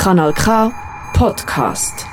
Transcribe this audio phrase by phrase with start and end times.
[0.00, 0.72] Kanal K
[1.12, 2.06] Podcast.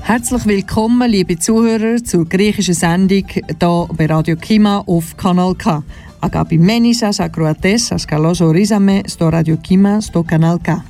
[0.00, 5.82] Herzlich willkommen, liebe Zuhörer, zur griechischen Sendung hier bei Radio Kima auf Kanal K.
[6.22, 10.82] Agapimenisas akroates, as kalos orizame sto Radio Kima, sto Kanal K.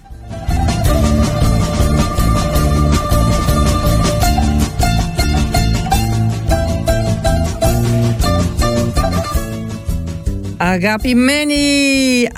[10.74, 11.54] Αγαπημένοι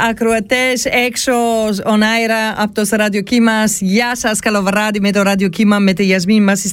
[0.09, 1.33] ακροατές έξω
[1.69, 6.43] on αέρα από το ραδιοκύμα, γεια σας, καλό βράδυ με το ραδιοκύμα, με τη Γιασμίν
[6.43, 6.73] μας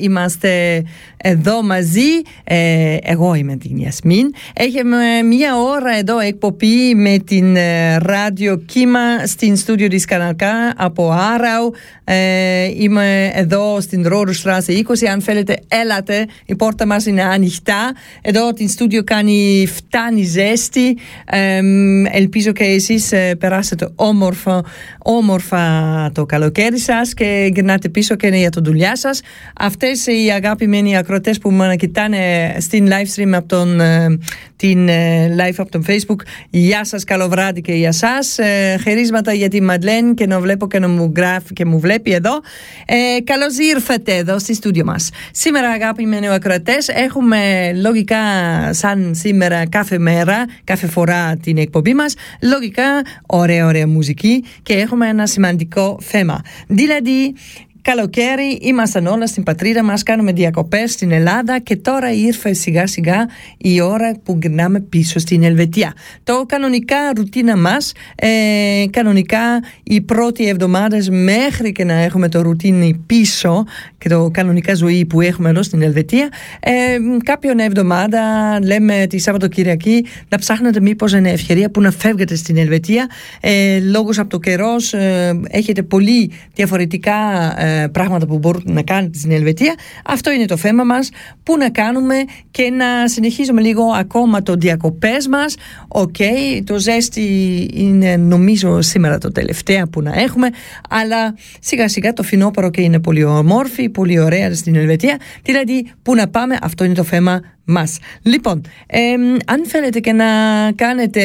[0.00, 0.82] είμαστε
[1.26, 2.10] εδώ μαζί.
[2.44, 4.34] Ε, εγώ είμαι την Γιασμίν.
[4.54, 11.72] Έχουμε μία ώρα εδώ εκπομπή με την ε, ραδιοκύμα στην στούντιο της Καναλκά από Άραου.
[12.04, 15.06] Ε, είμαι εδώ στην Ρόρους Στράσε 20.
[15.12, 16.26] Αν θέλετε, έλατε.
[16.46, 17.92] Η πόρτα μας είναι ανοιχτά.
[18.22, 20.93] Εδώ την στούντιο κάνει φτάνει ζέστη.
[22.12, 24.64] Ελπίζω και εσείς ε, περάσετε όμορφα,
[24.98, 25.62] όμορφα
[26.14, 29.20] το καλοκαίρι σας και γυρνάτε πίσω και για το δουλειά σας.
[29.58, 34.18] Αυτές οι αγαπημένοι ακροτές που με κοιτάνε στην live stream από τον, ε,
[34.56, 38.38] την ε, live από τον facebook γεια σας, καλό βράδυ και για σας.
[38.82, 42.40] χαιρίσματα για τη Μαντλέν και να βλέπω και να μου γράφει και μου βλέπει εδώ.
[42.86, 45.10] Ε, καλώς ήρθατε εδώ στη στούντιο μας.
[45.30, 48.16] Σήμερα αγαπημένοι ακροτές έχουμε λογικά
[48.70, 52.14] σαν σήμερα κάθε μέρα κάθε φορά την εκπομπή μας.
[52.42, 56.40] Λογικά ωραία ωραία μουσική και έχουμε ένα σημαντικό θέμα.
[56.66, 57.34] Δηλαδή
[57.86, 63.28] Καλοκαίρι, ήμασταν όλα στην πατρίδα μας, κάνουμε διακοπές στην Ελλάδα και τώρα ήρθε σιγά σιγά
[63.56, 65.92] η ώρα που γυρνάμε πίσω στην Ελβετία.
[66.22, 68.28] Το κανονικά ρουτίνα μας, ε,
[68.90, 73.64] κανονικά οι πρώτοι εβδομάδες μέχρι και να έχουμε το ρουτίνι πίσω
[73.98, 76.28] και το κανονικά ζωή που έχουμε εδώ στην Ελβετία,
[76.60, 76.72] ε,
[77.24, 78.20] κάποιον εβδομάδα
[78.62, 83.06] λέμε τη Σαββατοκυριακή να ψάχνετε μήπως είναι ευκαιρία που να φεύγετε στην Ελβετία.
[83.40, 87.12] Ε, λόγως από το καιρός ε, έχετε πολύ διαφορετικά
[87.58, 89.74] ε, πράγματα που μπορείτε να κάνετε στην Ελβετία.
[90.04, 91.08] Αυτό είναι το θέμα μας.
[91.42, 92.14] Πού να κάνουμε
[92.50, 95.56] και να συνεχίζουμε λίγο ακόμα το διακοπές μας.
[95.88, 96.16] Οκ,
[96.64, 97.22] το ζέστη
[97.74, 100.48] είναι νομίζω σήμερα το τελευταίο που να έχουμε,
[100.88, 105.16] αλλά σιγά σιγά το φινόπωρο και είναι πολύ ομόρφη, πολύ ωραία στην Ελβετία.
[105.42, 107.98] Δηλαδή, πού να πάμε, αυτό είναι το θέμα μας.
[108.22, 108.60] Λοιπόν,
[109.46, 110.24] αν θέλετε και να
[110.74, 111.20] κάνετε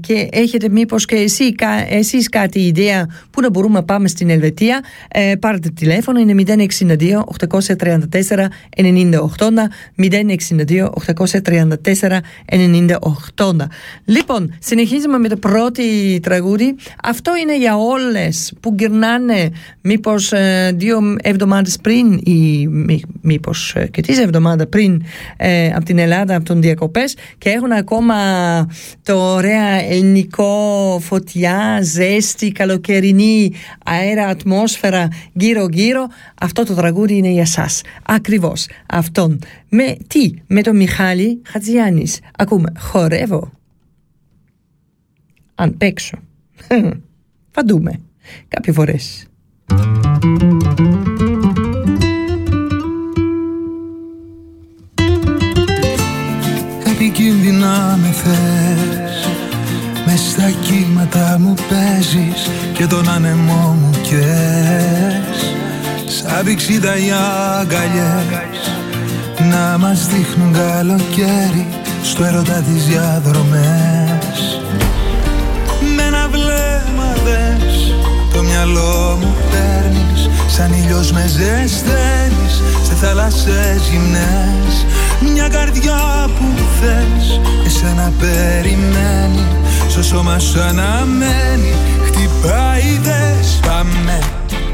[0.00, 1.54] και έχετε μήπως και εσύ,
[1.88, 7.24] εσείς κάτι ιδέα που να μπορούμε να πάμε στην Ελβετία, ε, πάρετε τηλέφωνο, είναι 062
[7.24, 9.28] 834 90
[9.96, 12.94] 062 834 90
[14.04, 15.82] Λοιπόν, συνεχίζουμε με το πρώτο
[16.22, 16.74] τραγούδι.
[17.02, 19.50] Αυτό είναι για όλες που γυρνάνε
[19.80, 22.68] μήπως ε, δύο εβδομάδες πριν ή
[23.20, 25.02] μήπως ε, και τις εβδομάδα πριν
[25.36, 28.16] ε, από την Ελλάδα, από τον διακοπές και έχουν ακόμα
[29.02, 33.52] το ωραία ελληνικό φωτιά, ζέστη, καλοκαιρινή
[33.84, 36.06] αέρα, ατμόσφαιρα γύρω γύρω.
[36.40, 37.82] Αυτό το τραγούδι είναι για σας.
[38.02, 39.38] Ακριβώς αυτόν.
[39.68, 42.20] Με τι, με τον Μιχάλη Χατζιάννης.
[42.38, 42.72] Ακούμε.
[42.78, 43.52] Χορεύω.
[45.54, 46.18] Αν παίξω.
[47.50, 48.00] Θα δούμε
[48.48, 49.26] κάποιες φορές
[58.02, 59.28] με θες.
[60.06, 65.52] Μες στα κύματα μου παίζεις και τον άνεμό μου κες.
[66.06, 67.10] Σαν πηξίδα οι
[67.60, 68.68] αγκαλιές
[69.50, 71.66] να μας δείχνουν καλοκαίρι
[72.02, 74.60] στο έρωτα τις διαδρομές.
[75.96, 77.94] Με ένα βλέμμα δες
[78.32, 84.86] το μυαλό μου παίρνεις σαν ήλιος με ζεσταίνεις σε θάλασσες γυμνές
[85.20, 86.44] μια καρδιά που
[86.80, 89.46] θες Εσένα περιμένει.
[89.88, 91.74] Στο σώμα σου αναμένει.
[92.04, 94.18] Χτυπάει δες Πάμε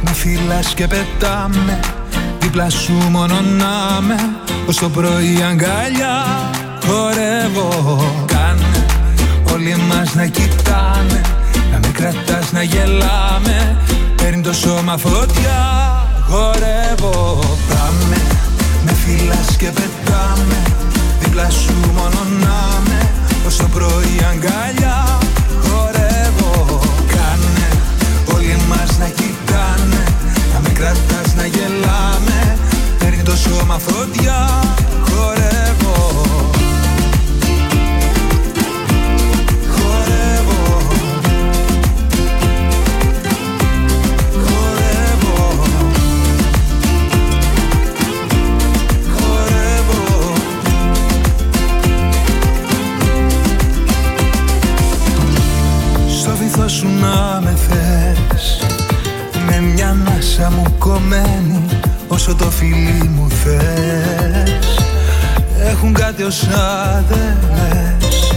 [0.04, 1.80] Με φυλάς και πετάμε.
[2.38, 4.14] Δίπλα σου μόνο να με.
[4.66, 6.24] Ως το πρωί αγκαλιά
[6.86, 8.24] Χορεύω.
[8.26, 8.86] Κάνε
[9.52, 11.20] Όλοι μας να κοιτάμε.
[11.72, 13.76] Να με κρατάς να γελάμε.
[14.16, 15.62] Παίρνει το σώμα φωτιά
[16.28, 17.38] Χορεύω.
[17.68, 18.33] Πάμε
[18.84, 20.62] με φυλάς και πετάμε
[21.20, 23.10] Δίπλα σου μόνο να με
[23.46, 25.18] Ως το πρωί αγκαλιά
[25.62, 26.80] Χορεύω.
[27.06, 27.68] Κάνε
[28.34, 30.04] Όλοι μας να κοιτάνε
[30.52, 32.58] Να με κρατάς να γελάμε.
[32.98, 34.48] Παίρνει το σώμα φωτιά
[56.74, 58.58] σου να με θες.
[59.46, 61.64] Με μια ανάσα μου κομμένη
[62.08, 64.78] όσο το φιλί μου θες.
[65.70, 68.32] Έχουν κάτι ως άδελες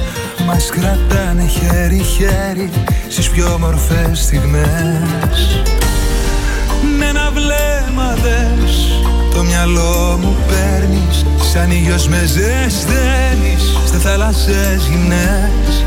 [0.45, 2.69] Μας κρατάνε χέρι-χέρι
[3.09, 5.63] στις πιο όμορφες στιγμές.
[6.97, 9.01] Με ένα βλέμμα δες.
[9.33, 15.85] Το μυαλό μου παίρνεις Σαν ήλιος με ζεσταίνεις Στε θάλασσες γυμνές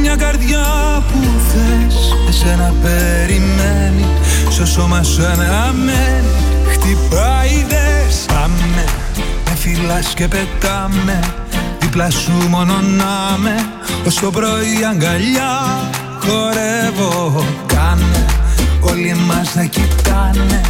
[0.00, 0.64] Μια καρδιά
[1.12, 1.18] που
[1.48, 4.06] θες Εσένα περιμένει.
[4.50, 6.28] Στο σώμα σου αναμένει
[6.72, 8.84] Χτυπάει δες Πάμε.
[9.44, 11.20] Με φυλάς και πετάμε.
[11.80, 13.66] Δίπλα σου μόνο να με.
[14.06, 15.90] Ως το πρωί αγκαλιά
[16.20, 18.24] Χορεύω Κάνε.
[18.80, 20.60] Όλοι εμάς να κοιτάνε.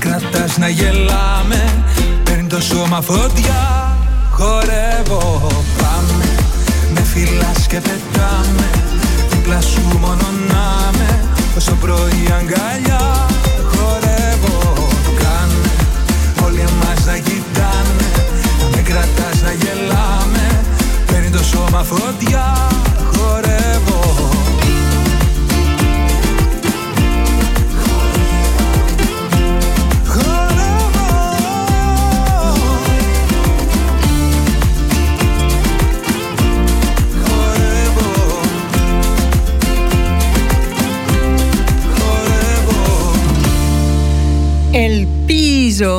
[0.00, 1.84] Κρατάς να γελάμε.
[2.24, 3.96] Παίρνει το σώμα φωτιά
[4.30, 5.48] Χορεύω
[5.78, 6.14] πάμε.
[6.18, 6.29] Με
[7.12, 8.70] φυλάς και πετάμε
[9.30, 13.26] Δίπλα σου μόνο να με Όσο πρωί αγκαλιά
[13.72, 14.88] Χορεύω
[15.20, 15.70] κάνε.
[16.44, 18.08] Όλοι εμάς να κοιτάνε
[18.60, 20.64] Να με κρατάς να γελάμε.
[21.06, 22.68] Παίρνει το σώμα φωτιά
[23.12, 23.59] Χορεύω
[44.72, 45.96] Ελπίζω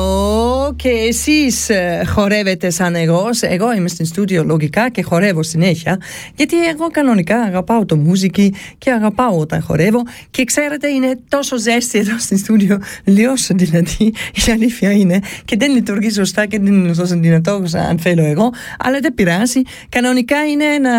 [0.82, 3.24] και εσείς ε, χορεύετε σαν εγώ.
[3.40, 6.00] Εγώ είμαι στην στούντιο λογικά και χορεύω συνέχεια.
[6.34, 10.02] Γιατί εγώ κανονικά αγαπάω το μουσική και αγαπάω όταν χορεύω.
[10.30, 12.80] Και ξέρετε, είναι τόσο ζέστη εδώ στην στούντιο.
[13.04, 14.12] Λιώσω δηλαδή,
[14.46, 15.20] η αλήθεια είναι.
[15.44, 18.50] Και δεν λειτουργεί σωστά και δεν είναι τόσο δυνατό αν θέλω εγώ.
[18.78, 19.60] Αλλά δεν πειράζει.
[19.88, 20.92] Κανονικά είναι ένα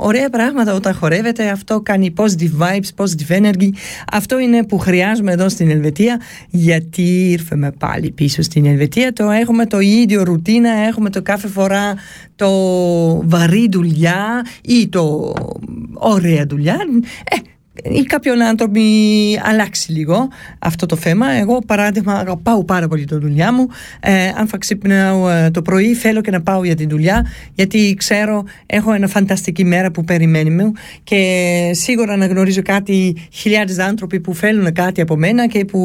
[0.00, 1.48] ωραία πράγματα όταν χορεύετε.
[1.48, 3.68] Αυτό κάνει positive vibes, positive energy.
[4.12, 6.20] Αυτό είναι που χρειάζομαι εδώ στην Ελβετία.
[6.50, 9.12] Γιατί ήρθαμε πάλι πίσω στην Ελβετία.
[9.28, 11.94] Το έχουμε το ίδιο ρουτίνα, έχουμε το κάθε φορά
[12.36, 12.50] το
[13.28, 15.34] βαρύ δουλειά ή το
[15.94, 16.76] ωραία δουλειά.
[17.24, 17.36] Ε,
[17.82, 18.82] ή κάποιον άνθρωποι
[19.42, 20.28] αλλάξει λίγο
[20.58, 21.30] αυτό το θέμα.
[21.30, 23.66] Εγώ, παράδειγμα, αγαπάω πάρα πολύ τη δουλειά μου.
[24.00, 27.94] Ε, αν θα ξυπνάω ε, το πρωί, θέλω και να πάω για τη δουλειά, γιατί
[27.98, 30.72] ξέρω, έχω ένα φανταστική μέρα που περιμένει μου
[31.04, 35.80] και σίγουρα να γνωρίζω κάτι χιλιάδες άνθρωποι που θέλουν κάτι από μένα και που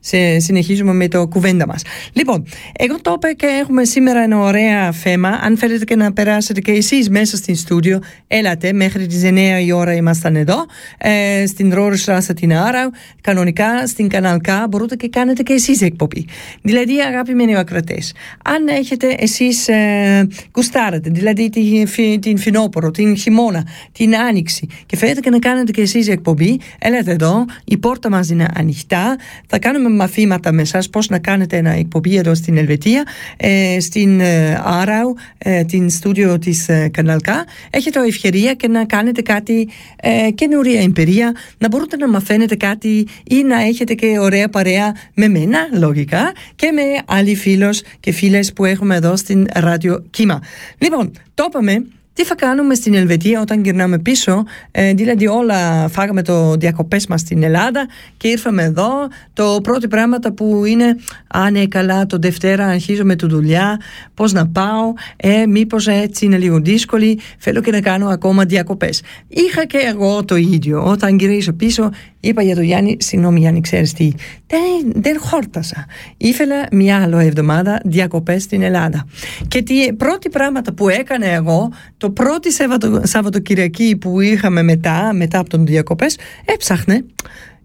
[0.00, 1.82] σε, συνεχίζουμε με το κουβέντα μας.
[2.12, 2.46] Λοιπόν,
[2.78, 5.28] εγώ το είπα και έχουμε σήμερα ένα ωραίο θέμα.
[5.28, 9.72] Αν θέλετε και να περάσετε και εσείς μέσα στην στούντιο, έλατε μέχρι τις 9 η
[9.72, 10.66] ώρα ήμασταν εδώ.
[11.10, 12.90] Ε, στην Ρόρουσα την Άρα,
[13.20, 16.26] κανονικά στην Καναλκά, μπορείτε και κάνετε και εσείς εκπομπή.
[16.62, 17.98] Δηλαδή, αγαπημένοι ακρατέ,
[18.44, 25.20] αν έχετε εσείς ε, κουστάρετε, δηλαδή την, την φινόπορο, την χειμώνα, την άνοιξη και θέλετε
[25.20, 29.16] και να κάνετε και εσείς εκπομπή, έλατε εδώ, η πόρτα μας είναι ανοιχτά.
[29.46, 33.04] Θα κάνουμε μαθήματα με εσάς πώς να κάνετε ένα εκπομπή εδώ στην Ελβετία,
[33.36, 37.44] ε, στην ε, Άραου, ε, την στούντιο της ε, Καναλκά.
[37.70, 39.68] Έχετε ευκαιρία και να κάνετε κάτι
[40.00, 45.28] ε, καινούρια εμπειρία, να μπορείτε να μαθαίνετε κάτι ή να έχετε και ωραία παρέα με
[45.28, 50.42] μένα, λογικά, και με άλλοι φίλους και φίλες που έχουμε εδώ στην Ράδιο Κύμα.
[50.78, 51.86] Λοιπόν, το είπαμε
[52.18, 57.20] τι θα κάνουμε στην Ελβετία όταν γυρνάμε πίσω, ε, δηλαδή όλα φάγαμε το διακοπές μας
[57.20, 58.88] στην Ελλάδα και ήρθαμε εδώ.
[59.32, 60.96] Το πρώτο πράγματα που είναι,
[61.26, 63.80] αν ναι καλά το Δευτέρα αρχίζω με τη δουλειά,
[64.14, 69.02] πώς να πάω, ε, μήπως έτσι είναι λίγο δύσκολη, θέλω και να κάνω ακόμα διακοπές.
[69.28, 73.92] Είχα και εγώ το ίδιο, όταν γυρίσω πίσω είπα για τον Γιάννη, συγγνώμη Γιάννη ξέρεις
[73.92, 74.12] τι,
[74.46, 75.86] δεν, δεν χόρτασα.
[76.16, 79.06] Ήθελα μια άλλη εβδομάδα διακοπές στην Ελλάδα.
[79.48, 85.12] Και τι πρώτη πράγματα που έκανα εγώ, το το πρώτο Σαββατο, Σαββατοκυριακή που είχαμε μετά,
[85.12, 87.04] μετά από τον διακοπές, έψαχνε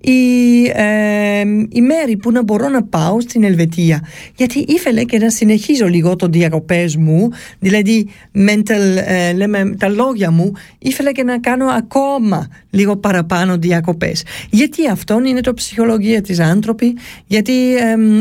[0.04, 4.04] η, ε, η μέρη που να μπορώ να πάω στην Ελβετία.
[4.36, 7.30] Γιατί ήθελε και να συνεχίζω λίγο το διακοπές μου,
[7.60, 14.24] δηλαδή mental, ε, λέμε, τα λόγια μου, ήθελε και να κάνω ακόμα λίγο παραπάνω διακοπές.
[14.50, 16.96] Γιατί αυτό είναι το ψυχολογία της άνθρωπη,
[17.26, 17.54] γιατί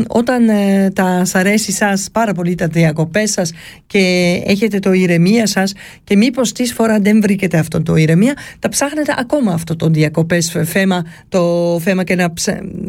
[0.07, 3.51] όταν ε, τα σ' αρέσει σας πάρα πολύ τα διακοπές σας
[3.87, 5.73] και έχετε το ηρεμία σας
[6.03, 10.55] και μήπως τις φορά δεν βρήκετε αυτό το ηρεμία, τα ψάχνετε ακόμα αυτό το διακοπές
[10.63, 12.33] θέμα, το θέμα και να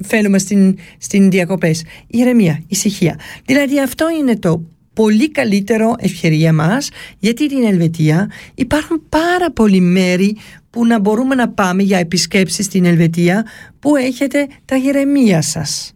[0.03, 1.85] φέρουμε στην, στην διακοπές.
[2.07, 3.19] Ηρεμία, ησυχία.
[3.45, 4.63] Δηλαδή αυτό είναι το
[4.95, 10.37] πολύ καλύτερο ευκαιρία μας γιατί την Ελβετία υπάρχουν πάρα πολλοί μέρη
[10.71, 13.47] που να μπορούμε να πάμε για επισκέψεις στην Ελβετία
[13.79, 15.93] που έχετε τα ηρεμία σας.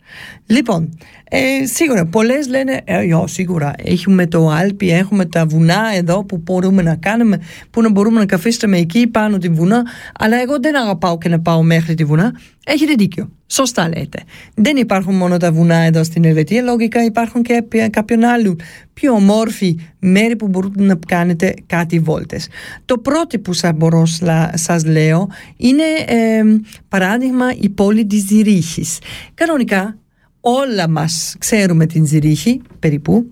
[0.50, 0.98] Λοιπόν,
[1.30, 6.82] ε, σίγουρα πολλές λένε ε, σίγουρα έχουμε το Άλπι, έχουμε τα βουνά εδώ που μπορούμε
[6.82, 7.40] να κάνουμε
[7.70, 9.82] που να μπορούμε να καθίσουμε εκεί πάνω τη βουνά
[10.18, 12.32] αλλά εγώ δεν αγαπάω και να πάω μέχρι τη βουνά.
[12.66, 14.22] Έχετε δίκιο, σωστά λέτε.
[14.54, 18.56] Δεν υπάρχουν μόνο τα βουνά εδώ στην Ελβετία λογικά υπάρχουν και κάποιον άλλο
[18.94, 22.48] πιο ομόρφη μέρη που μπορείτε να κάνετε κάτι βόλτες.
[22.84, 26.42] Το πρώτο που σας μπορώ να σας λέω είναι ε,
[26.88, 28.98] παράδειγμα η πόλη της Ζηρίχης.
[29.34, 29.98] Κανονικά
[30.48, 33.26] όλα μας ξέρουμε την Ζηρίχη περίπου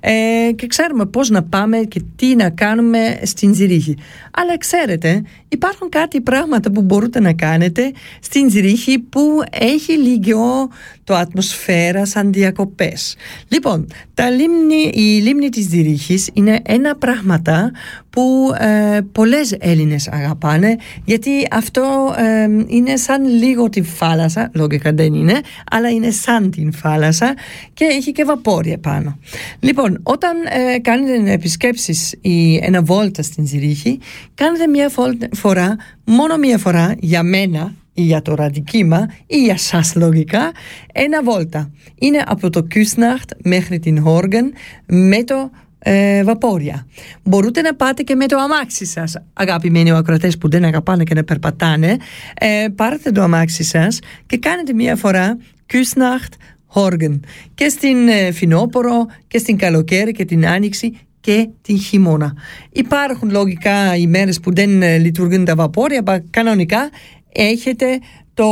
[0.00, 3.96] ε, και ξέρουμε πώς να πάμε και τι να κάνουμε στην Ζηρίχη
[4.30, 10.68] αλλά ξέρετε υπάρχουν κάτι πράγματα που μπορείτε να κάνετε στην Ζηρίχη που έχει λίγο
[11.10, 13.16] το ατμοσφαίρα σαν διακοπές.
[13.48, 17.70] Λοιπόν τα λίμνη, η λίμνη της Ζηρίχης είναι ένα πράγματα
[18.10, 25.14] που ε, πολλές Έλληνες αγαπάνε γιατί αυτό ε, είναι σαν λίγο τη θάλασσα λογικά δεν
[25.14, 25.40] είναι
[25.70, 27.34] αλλά είναι σαν την θάλασσα
[27.74, 29.18] και έχει και βαπόρια πάνω.
[29.60, 30.36] Λοιπόν όταν
[30.74, 33.98] ε, κάνετε επισκέψεις ή ένα βόλτα στην Ζηρίχη
[34.34, 34.90] κάνετε μια
[35.32, 40.52] φορά μόνο μια φορά για μένα ή για το ραντικίμα ή για σας λογικά
[40.92, 44.52] ένα βόλτα είναι από το Küsnacht μέχρι την Χόργεν
[44.86, 45.50] με το
[45.82, 46.86] ε, βαπόρια.
[47.22, 51.24] Μπορείτε να πάτε και με το αμάξι σας, αγαπημένοι ακροατές που δεν αγαπάνε και να
[51.24, 51.96] περπατάνε.
[52.34, 55.38] Ε, πάρετε το αμάξι σας και κάνετε μία φορά
[55.72, 56.34] Küsnacht
[56.74, 57.20] Horgen
[57.54, 62.34] και στην ε, φινόπορο και στην καλοκαίρι και την άνοιξη και την χειμώνα.
[62.72, 66.90] Υπάρχουν λογικά ημέρες που δεν ε, λειτουργούν τα βαπόρια, αλλά κανονικά
[67.32, 67.98] έχετε
[68.34, 68.48] το,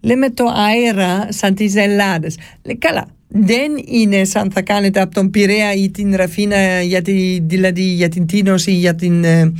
[0.00, 2.36] λέμε το αέρα σαν τις Ελλάδες.
[2.78, 7.82] Καλά, δεν είναι σαν θα κάνετε από τον Πειραιά ή την Ραφίνα για τη, δηλαδή
[7.82, 9.52] για την Τίνος ή για την ε,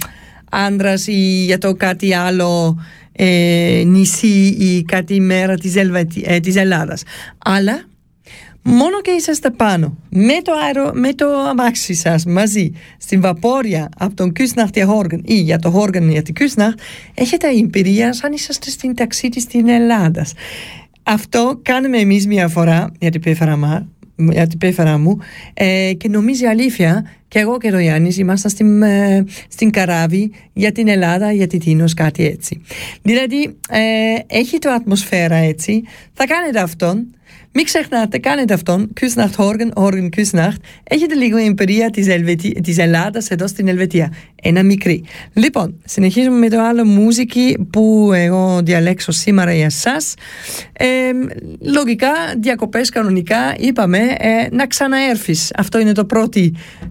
[0.50, 2.78] Άντρας ή για το κάτι άλλο
[3.12, 7.02] ε, νησί ή κάτι μέρα της, Ελβετη, ε, της Ελλάδας
[7.38, 7.84] αλλά
[8.62, 9.96] μόνο και είσαστε πάνω.
[10.10, 15.22] Με το, αερο, με το αμάξι σας μαζί στην βαπόρια από τον Κουσναχτ για Χόργεν
[15.24, 16.78] ή για το Χόργεν για την Κουσναχτ
[17.14, 20.26] έχετε εμπειρία σαν είσαστε στην ταξίδι στην Ελλάδα.
[21.02, 23.86] Αυτό κάνουμε εμείς μια φορά για την πέφερα,
[24.16, 25.18] για την πέφερα μου
[25.54, 30.72] ε, και νομίζει αλήθεια και εγώ και ο Γιάννης ήμασταν στην, ε, στην Καράβη για
[30.72, 32.60] την Ελλάδα, για την Τίνος, κάτι έτσι.
[33.02, 33.80] Δηλαδή, ε,
[34.26, 37.14] έχει το ατμοσφαίρα έτσι, θα κάνετε αυτόν
[37.52, 38.92] μην ξεχνάτε, κάνετε αυτόν.
[39.00, 40.60] Küsnacht Horgen, Horgen Küsnacht.
[40.82, 42.50] Έχετε λίγο εμπειρία της, Ελβετι...
[42.50, 44.12] της Ελλάδας εδώ στην Ελβετία.
[44.42, 45.04] Ένα μικρή.
[45.32, 50.14] Λοιπόν, συνεχίζουμε με το άλλο μουσική που εγώ διαλέξω σήμερα για εσάς.
[50.72, 50.86] Ε,
[51.60, 55.52] λογικά, διακοπές κανονικά, είπαμε ε, να ξαναέρθεις.
[55.56, 56.40] Αυτό είναι το πρώτο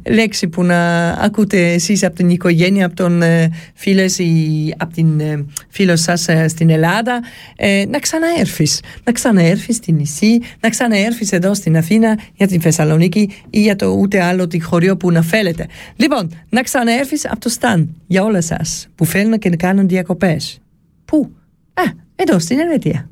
[0.10, 5.20] λέξη που να ακούτε εσείς από την οικογένεια, από τον ε, φίλες ή από την
[5.20, 7.20] ε, φίλο σας ε, στην Ελλάδα.
[7.56, 8.82] Ε, να ξαναέρθεις.
[9.04, 13.88] Να ξαναέρθεις στην νησί, να ξαναέρθεις εδώ στην Αθήνα για την Θεσσαλονίκη ή για το
[13.88, 15.68] ούτε άλλο τη χωριό που να θέλετε.
[15.96, 20.60] Λοιπόν, να ξαναέρθεις από το Σταν για όλα σας που θέλουν και να κάνουν διακοπές.
[21.06, 21.32] Πού;
[21.74, 21.84] Α,
[22.16, 23.10] εδώ στην Ελβετία.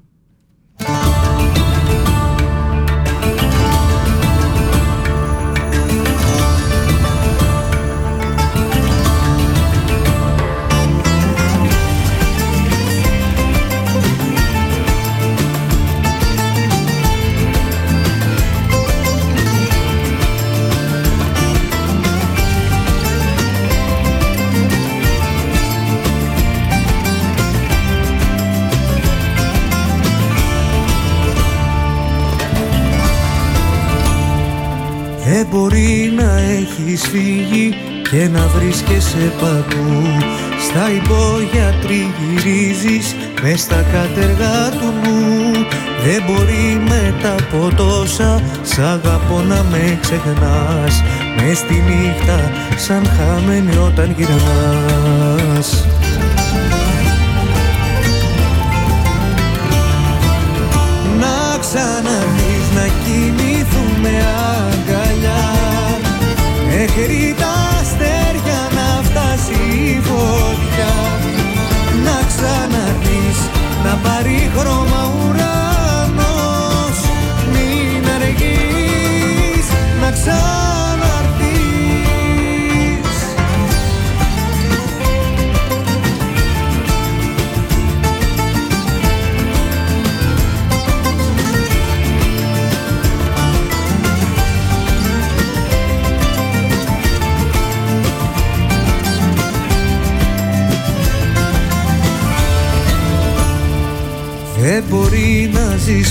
[35.49, 37.75] Μπορεί να έχεις φύγει
[38.11, 40.03] και να βρίσκεσαι παντού.
[40.67, 45.51] Στα υπόγεια τριγυρίζεις μες στα κατεργά του νου.
[46.05, 51.03] Δεν μπορεί μετά από τόσα σ' αγαπώ να με ξεχνάς.
[51.35, 55.36] Μες στη νύχτα σαν χαμένη όταν γυρνάς
[66.97, 67.46] Μέχρι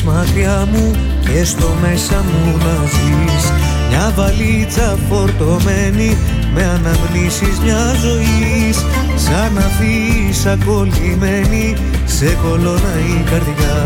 [0.06, 3.44] μακριά μου και στο μέσα μου να ζεις.
[3.88, 6.16] Μια βαλίτσα φορτωμένη
[6.54, 8.76] με αναμνήσεις μια ζωής.
[9.16, 13.78] Σαν να φύσα κολλημένη σε κολόνα η καρδιά.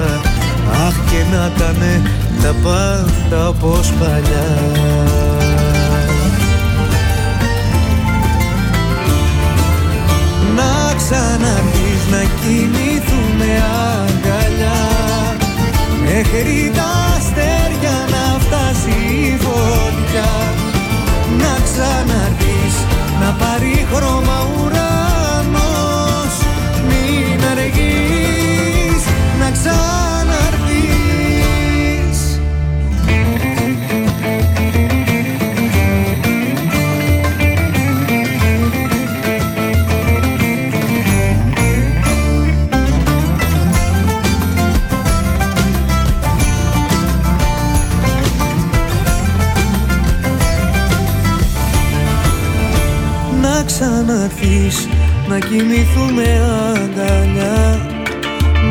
[0.87, 2.03] Αχ και να κάνε
[2.43, 4.50] τα πάντα όπως παλιά.
[10.57, 14.29] Να ξαναρθείς να κοιμηθούμε αγκαλιά
[16.12, 20.31] Μέχρι τα αστέρια να φτάσει η φωτιά.
[21.38, 22.76] Να ξαναρθείς
[23.21, 26.35] να πάρει χρώμα ουρανός.
[26.88, 29.05] Μην αργείς
[29.40, 30.20] να ξαναρθείς
[53.80, 54.88] ξαναρθείς.
[55.28, 56.26] Να κοιμηθούμε
[56.75, 57.80] αγκαλιά.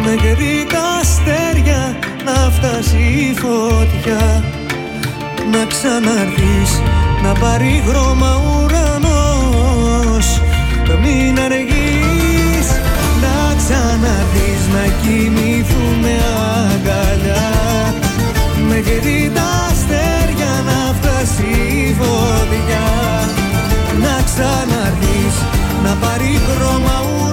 [0.04, 0.16] Με
[0.72, 4.44] τα αστέρια να φτάσει η φωτιά.
[5.52, 6.72] Να ξαναρθείς
[7.24, 10.28] να πάρει χρώμα ουρανός.
[10.88, 12.68] Το μην αργείς
[13.24, 14.62] να ξαναρθείς.
[14.74, 16.14] Να κοιμηθούμε
[16.66, 17.50] αγκαλιά.
[18.70, 18.84] Με
[19.34, 21.50] τα αστέρια να φτάσει
[21.88, 22.79] η φωτιά
[24.38, 25.36] να ξαναρθείς.
[25.84, 27.29] Να πάρει χρώμα ουρανός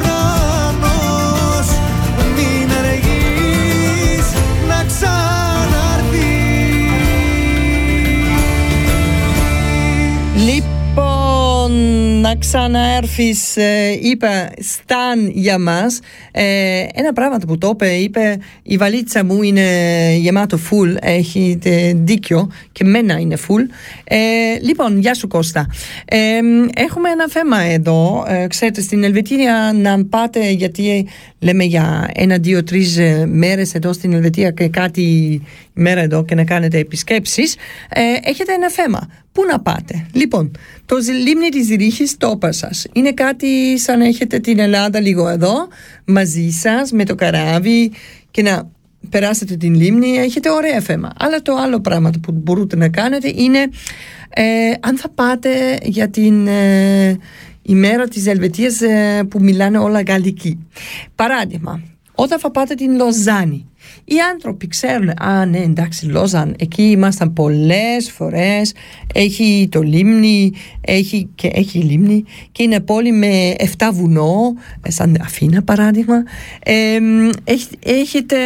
[12.38, 16.00] ξαναέρθεις, ε, είπα, Σταν για μας.
[16.32, 19.62] Ε, ένα πράγμα που το είπε, είπε η βαλίτσα μου είναι
[20.16, 21.58] γεμάτο φουλ, έχει
[21.94, 23.62] δίκιο και μένα είναι φουλ.
[24.04, 24.18] Ε,
[24.60, 25.66] λοιπόν, γεια σου Κώστα.
[26.04, 26.38] Ε,
[26.74, 32.64] έχουμε ένα θέμα εδώ, ε, ξέρετε στην Ελβετία να πάτε γιατί λέμε για ένα, δύο,
[32.64, 37.56] τρεις μέρες εδώ στην Ελβετία και κάτι μέρα εδώ και να κάνετε επισκέψεις,
[37.88, 39.08] ε, έχετε ένα θέμα.
[39.36, 40.50] Πού να πάτε; Λοιπόν,
[40.86, 40.96] το
[41.26, 42.86] λίμνη της Ρίχης το είπα σας.
[42.92, 45.68] Είναι κάτι σαν να έχετε την Ελλάδα λίγο εδώ,
[46.04, 47.92] μαζί σας, με το καράβι
[48.30, 48.70] και να
[49.10, 51.12] περάσετε την λίμνη, έχετε ωραία θέμα.
[51.18, 53.58] Αλλά το άλλο πράγμα που μπορείτε να κάνετε είναι
[54.28, 54.42] ε,
[54.80, 57.16] αν θα πάτε για την ε,
[57.62, 60.66] ημέρα της Ελβετίας ε, που μιλάνε όλα γαλλική.
[61.14, 61.82] Παράδειγμα,
[62.14, 63.66] όταν θα πάτε την Λοζάνη,
[64.04, 68.72] οι άνθρωποι ξέρουν, α ναι εντάξει Λόζαν, εκεί ήμασταν πολλές φορές,
[69.14, 75.16] έχει το λίμνη, έχει, και έχει λίμνη και είναι πόλη με 7 βουνό, ε, σαν
[75.20, 76.22] Αφίνα παράδειγμα.
[76.62, 76.98] Ε,
[77.84, 78.36] έχετε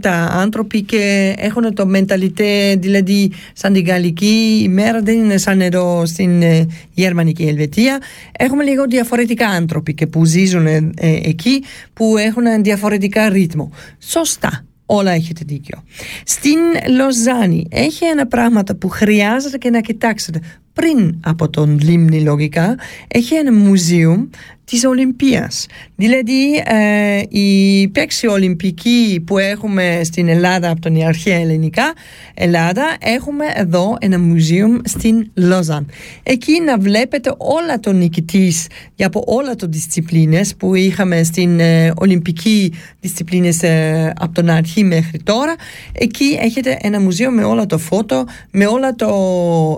[0.00, 6.06] τα άνθρωποι και έχουν το μενταλιτέ, δηλαδή σαν την γαλλική ημέρα δεν είναι σαν εδώ
[6.06, 7.98] στην ε, Γερμανική Ελβετία.
[8.38, 13.70] Έχουμε λίγο διαφορετικά άνθρωποι και που ζήσουν ε, εκεί που έχουν διαφορετικά ρύθμο.
[13.98, 15.82] Σωστά όλα έχετε δίκιο.
[16.24, 16.58] Στην
[16.96, 20.40] Λοζάνη έχει ένα πράγμα που χρειάζεται και να κοιτάξετε
[20.80, 22.76] πριν από τον Λίμνη λογικά,
[23.08, 24.28] έχει ένα μουζείο
[24.66, 25.66] της Ολυμπίας.
[25.96, 31.92] Δηλαδή ε, η παίξη Ολυμπική που έχουμε στην Ελλάδα από την αρχαία ελληνικά
[32.34, 35.86] Ελλάδα έχουμε εδώ ένα μουζείο στην Λόζαν.
[36.22, 38.66] Εκεί να βλέπετε όλα τον νικητής
[38.98, 45.18] από όλα το δισциπλίνες που είχαμε στην ε, Ολυμπική δισциπλίνες ε, από τον αρχή μέχρι
[45.18, 45.54] τώρα.
[45.92, 49.08] Εκεί έχετε ένα μουζείο με όλα το φώτο, με όλα το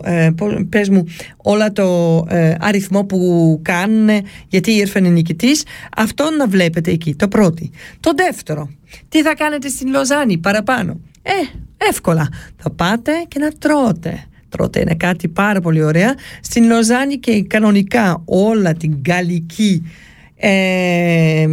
[0.05, 0.31] ε,
[0.89, 1.05] πες μου,
[1.37, 4.09] όλα το ε, αριθμό που κάνουν
[4.49, 5.65] γιατί ήρθαν νικητής.
[5.97, 7.69] Αυτό να βλέπετε εκεί, το πρώτο.
[8.01, 8.71] Το δεύτερο,
[9.09, 11.01] τι θα κάνετε στην Λοζάνη παραπάνω.
[11.23, 11.33] Ε,
[11.89, 12.29] εύκολα.
[12.57, 14.23] Θα πάτε και να τρώτε.
[14.49, 16.15] Τρώτε είναι κάτι πάρα πολύ ωραία.
[16.41, 19.83] Στην Λοζάνη και κανονικά όλα την γαλλική
[20.41, 21.47] ε,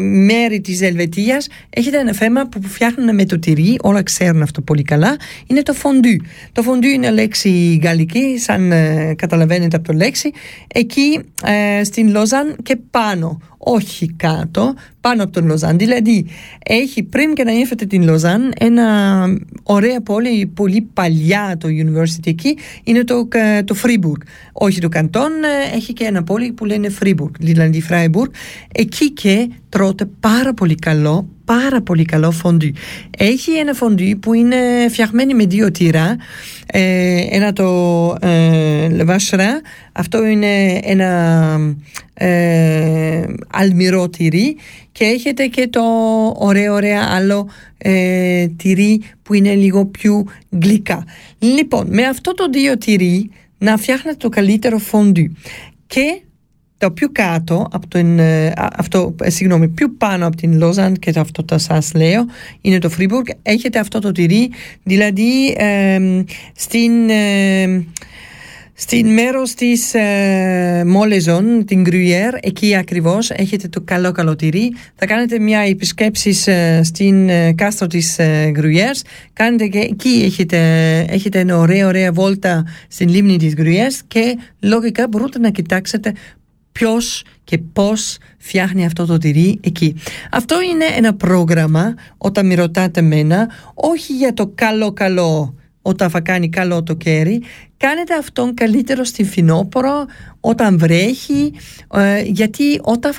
[0.00, 1.46] μέρη της Ελβετίας.
[1.70, 5.16] Έχετε ένα θέμα που φτιάχνουν με το τυρί όλα ξέρουν αυτό πολύ καλά.
[5.46, 6.16] Είναι το φοντού.
[6.52, 10.30] Το φοντού είναι λέξη γαλλική σαν ε, καταλαβαίνετε από το λέξη.
[10.74, 14.74] Εκεί ε, στην Λόζαν και πάνω όχι κάτω,
[15.04, 15.78] πάνω από τον Λοζάν.
[15.78, 16.26] Δηλαδή,
[16.64, 18.84] έχει πριν και να ήρθετε την Λοζάν ένα
[19.62, 23.28] ωραία πόλη, πολύ παλιά το university εκεί, είναι το,
[23.64, 24.20] το Φρίμπουργκ.
[24.52, 25.30] Όχι το καντόν,
[25.72, 28.30] ε, έχει και ένα πόλη που λένε Φρίμπουργκ, δηλαδή Φράιμπουργκ.
[28.72, 32.74] Εκεί και τρώτε πάρα πολύ καλό, πάρα πολύ καλό φοντί.
[33.18, 34.56] Έχει ένα φοντί που είναι
[34.88, 36.16] φτιαγμένο με δύο τυρά.
[36.66, 38.88] Ε, ένα το ε,
[39.92, 41.58] αυτό είναι ένα
[42.14, 44.56] ε, αλμυρό τυρί
[44.92, 45.82] και έχετε και το
[46.36, 51.04] ωραίο ωραίο άλλο ε, τυρί που είναι λίγο πιο γλυκά.
[51.38, 55.36] Λοιπόν, με αυτό το δύο τυρί να φτιάχνετε το καλύτερο φοντού.
[55.86, 56.20] Και
[56.84, 61.12] το πιο κάτω από την, ε, αυτό, ε, συγγνώμη, πιο πάνω από την Λόζαν και
[61.16, 62.24] αυτό το σας λέω
[62.60, 64.50] είναι το Φρίμπουργκ έχετε αυτό το τυρί
[64.82, 65.98] δηλαδή ε,
[66.54, 67.84] στην ε,
[68.76, 74.72] στην μέρος της ε, Μόλεζον, την Γκρουιέρ, εκεί ακριβώς έχετε το καλό καλό τυρί.
[74.94, 78.96] Θα κάνετε μια επισκέψη ε, στην ε, κάστρο της ε, Γκρουιέρ.
[79.32, 80.58] Κάνετε και εκεί έχετε,
[81.08, 86.12] έχετε ένα ωραία ωραία βόλτα στην λίμνη της Γκρουιέρ και λογικά μπορείτε να κοιτάξετε
[86.78, 89.94] ποιος και πώς φτιάχνει αυτό το τυρί εκεί.
[90.30, 96.20] Αυτό είναι ένα πρόγραμμα όταν με ρωτάτε μένα, όχι για το καλό καλό όταν θα
[96.20, 97.42] κάνει καλό το κέρι
[97.76, 100.06] κάνετε αυτόν καλύτερο στην φινόπορο
[100.40, 101.52] όταν βρέχει
[101.94, 103.12] ε, γιατί όταν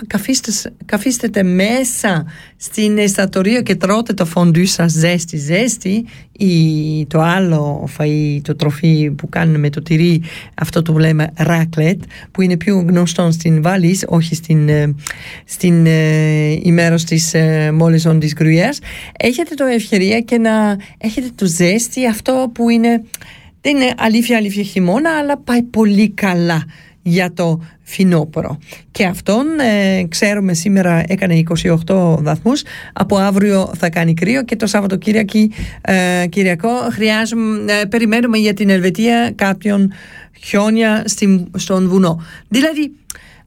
[0.86, 2.26] καθίστετε μέσα
[2.58, 9.12] στην εστατορία και τρώτε το φοντού σας ζέστη ζέστη ή το άλλο φαΐ, το τροφή
[9.12, 10.22] που κάνουμε με το τυρί
[10.56, 14.96] αυτό το λέμε ράκλετ που είναι πιο γνωστό στην Βάλης όχι στην, ε,
[15.46, 18.80] στην ε, ημέρος της ε, μόλις της Γκρουιάς.
[19.20, 23.02] Έχετε το ευκαιρία και να έχετε το ζέστη αυτό που είναι
[23.66, 26.64] δεν είναι αλήθεια αλήθεια χειμώνα αλλά πάει πολύ καλά
[27.02, 28.60] για το φινόπορο.
[28.92, 31.44] Και αυτόν ε, ξέρουμε σήμερα έκανε
[31.88, 35.40] 28 βαθμούς, από αύριο θα κάνει κρύο και το Σαββατοκύριακο
[35.82, 39.92] ε, Κυριακό χρειάζομαι, ε, περιμένουμε για την Ελβετία κάποιον
[40.44, 42.22] χιόνια στην, στον βουνό.
[42.48, 42.92] Δηλαδή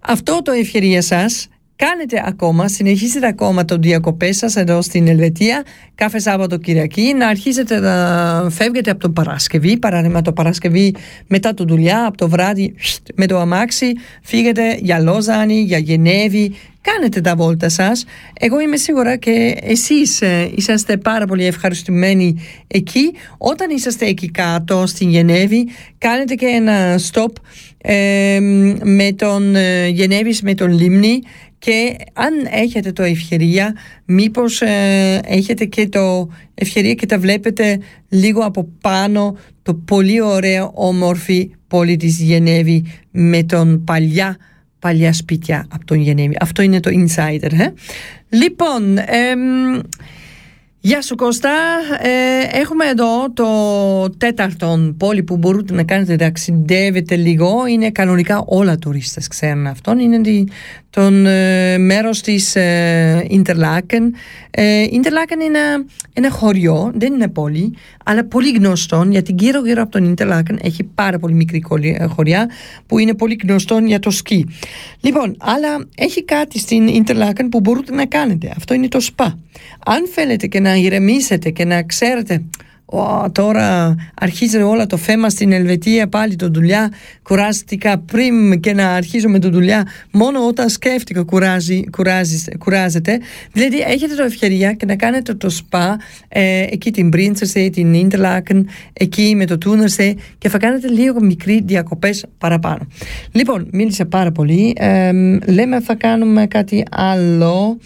[0.00, 1.48] αυτό το ευκαιρία σας
[1.79, 5.62] κάνετε ακόμα, συνεχίσετε ακόμα το διακοπές σας εδώ στην Ελβετία
[5.95, 10.95] κάθε Σάββατο Κυριακή να αρχίσετε να φεύγετε από το Παρασκευή παράδειγμα το Παρασκευή
[11.27, 12.75] μετά το δουλειά από το βράδυ
[13.14, 18.05] με το αμάξι φύγετε για Λόζανη, για Γενέβη κάνετε τα βόλτα σας.
[18.41, 22.37] Εγώ είμαι σίγουρα και εσείς ε, είσαστε πάρα πολύ ευχαριστημένοι
[22.67, 23.12] εκεί.
[23.38, 27.33] Όταν είσαστε εκεί κάτω στην Γενέβη κάνετε και ένα stop
[27.79, 28.38] ε,
[28.83, 31.23] με τον ε, Γενέβης με τον Λίμνη
[31.59, 38.40] και αν έχετε το ευκαιρία μήπως ε, έχετε και το ευκαιρία και τα βλέπετε λίγο
[38.40, 44.37] από πάνω το πολύ ωραίο όμορφη πόλη της Γενέβη με τον παλιά
[44.79, 46.37] παλιά σπίτια από τον Γενέβη.
[46.40, 47.53] Αυτό είναι το insider.
[47.53, 47.73] Ε;
[48.29, 48.99] Λοιπόν,
[50.88, 51.51] Γεια σου Κώστα,
[52.01, 53.46] ε, έχουμε εδώ το
[54.18, 57.66] τέταρτο πόλη που μπορείτε να κάνετε ταξιδεύετε λίγο.
[57.66, 59.98] Είναι κανονικά όλα τουρίστες ξέρουν αυτόν.
[59.98, 60.20] Είναι
[60.90, 64.03] τον ε, μέρος της ε, Interlaken.
[64.51, 65.59] Ε, Interlaken είναι
[66.12, 67.74] ένα χωριό, δεν είναι πόλη
[68.09, 72.51] αλλά πολύ γνωστό γιατί γύρω γύρω από τον Interlaken έχει πάρα πολύ μικρή ε, χωριά
[72.87, 74.46] που είναι πολύ γνωστό για το σκι.
[75.01, 78.53] Λοιπόν, αλλά έχει κάτι στην Interlaken που μπορείτε να κάνετε.
[78.57, 79.38] Αυτό είναι το σπα.
[79.85, 82.43] Αν θέλετε και να ηρεμήσετε και να ξέρετε
[83.33, 89.29] τώρα αρχίζει όλα το θέμα στην Ελβετία πάλι το δουλειά κουράστηκα πριν και να αρχίζω
[89.29, 93.21] με το δουλειά μόνο όταν σκέφτηκα κουράζει, κουράζει, κουράζεται
[93.53, 98.69] δηλαδή έχετε το ευκαιρία και να κάνετε το σπα ε, εκεί την Πρίντσερσε, την Ιντερλάκεν
[98.93, 102.87] εκεί με το Τούνερσε και θα κάνετε λίγο μικρή διακοπές παραπάνω.
[103.33, 105.12] Λοιπόν μίλησα πάρα πολύ ε,
[105.47, 107.79] λέμε θα κάνουμε κάτι άλλο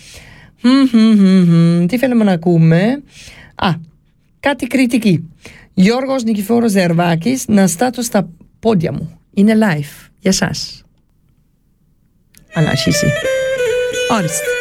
[1.86, 3.02] τι θέλουμε να ακούμε;
[3.54, 3.70] Α,
[4.40, 5.28] κάτι κριτική.
[5.74, 8.28] Γιώργος Νικηφόρος Ζερβάκης να στάτω στα
[8.60, 9.18] πόδια μου.
[9.34, 10.08] Είναι live.
[10.18, 10.84] Για σας.
[12.54, 13.06] Ανάρχιση.
[14.10, 14.51] Ορίστε.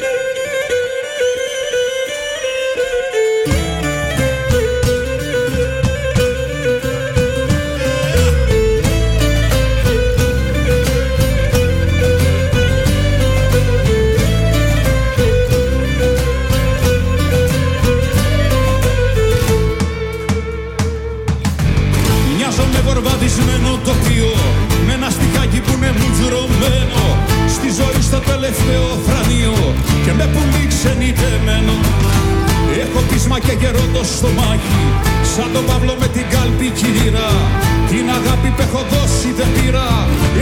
[35.35, 37.29] Σαν τον Παύλο με την κάλπη κυρίρα
[37.89, 39.87] την αγάπη που έχω δώσει δεν πήρα.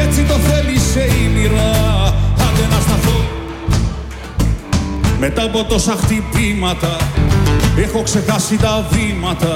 [0.05, 1.69] Έτσι το θέλησε η μοίρα
[2.45, 3.19] άντε να σταθώ.
[5.19, 6.93] Μετά από τόσα χτυπήματα
[7.85, 9.53] έχω ξεχάσει τα βήματα.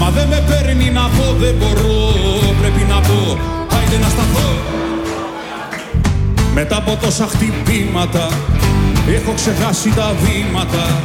[0.00, 1.98] Μα δεν με παίρνει να πω δεν μπορώ.
[2.60, 3.20] Πρέπει να πω
[3.76, 4.50] άιντε να σταθώ
[6.54, 8.28] μετά από τόσα χτυπήματα
[9.08, 11.00] έχω ξεχάσει τα βήματα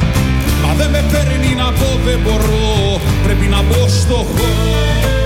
[0.68, 3.00] Μα δεν με παίρνει να πω δεν μπορώ.
[3.24, 5.17] Πρέπει να μπω στο χώρο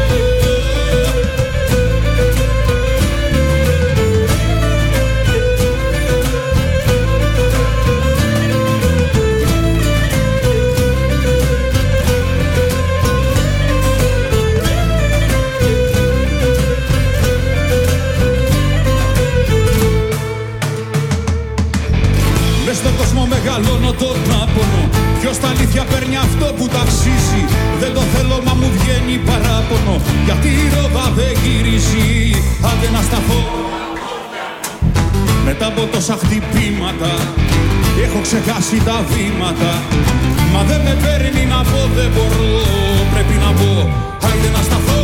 [22.82, 24.82] στον κόσμο μεγαλώνω τον άπονο
[25.20, 27.42] Ποιος τα αλήθεια παίρνει αυτό που ταξίζει.
[27.80, 29.94] Δεν το θέλω μα μου βγαίνει παράπονο.
[30.26, 32.06] Γιατί η ρόδα δεν γυρίζει.
[32.68, 33.40] Άντε να σταθώ.
[35.48, 37.12] Μετά από τόσα χτυπήματα
[38.04, 39.72] Έχω ξεχάσει τα βήματα.
[40.52, 42.50] Μα δεν με παίρνει να πω δεν μπορώ.
[43.12, 43.72] Πρέπει να πω
[44.26, 45.02] Άιντε να σταθώ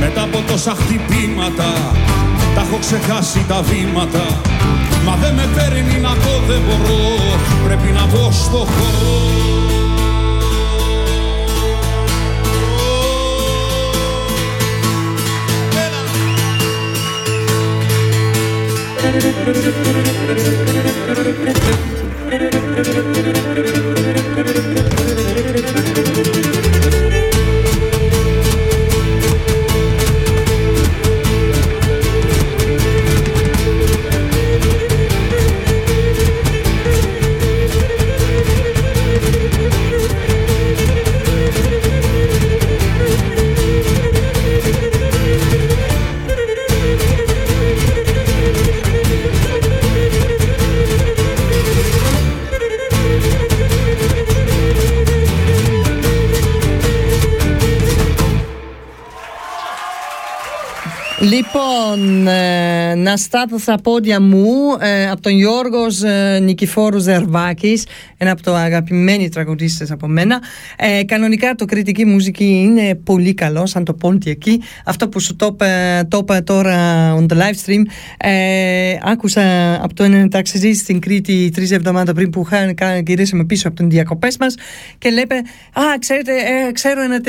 [0.00, 1.70] Μετά από τόσα χτυπήματα
[2.54, 4.24] Τα έχω ξεχάσει τα βήματα
[5.08, 6.98] Μα δεν με παίρνει να πω δεν μπορώ.
[7.64, 9.38] Πρέπει να πω στο χώρο
[61.52, 64.46] Λοιπόν, ε, να στάθω στα πόδια μου
[64.80, 70.40] ε, από τον Γιώργος ε, Νικηφόρου Ζερβάκης ένα από το αγαπημένοι τραγουδίστες από μένα.
[70.76, 74.62] Ε, κανονικά το κριτική μουσική είναι πολύ καλό σαν το πόντι εκεί.
[74.84, 75.56] Αυτό που σου το
[76.20, 76.76] είπα τώρα
[77.16, 77.82] on the live stream.
[79.02, 82.46] Άκουσα από το ένα ταξιδί στην Κρήτη τρεις εβδομάδες πριν που
[83.04, 84.54] γυρίσαμε πίσω από τον διακοπές μας
[84.98, 85.34] και λέμε
[85.72, 86.32] α ξέρετε
[86.72, 87.20] ξέρω ένα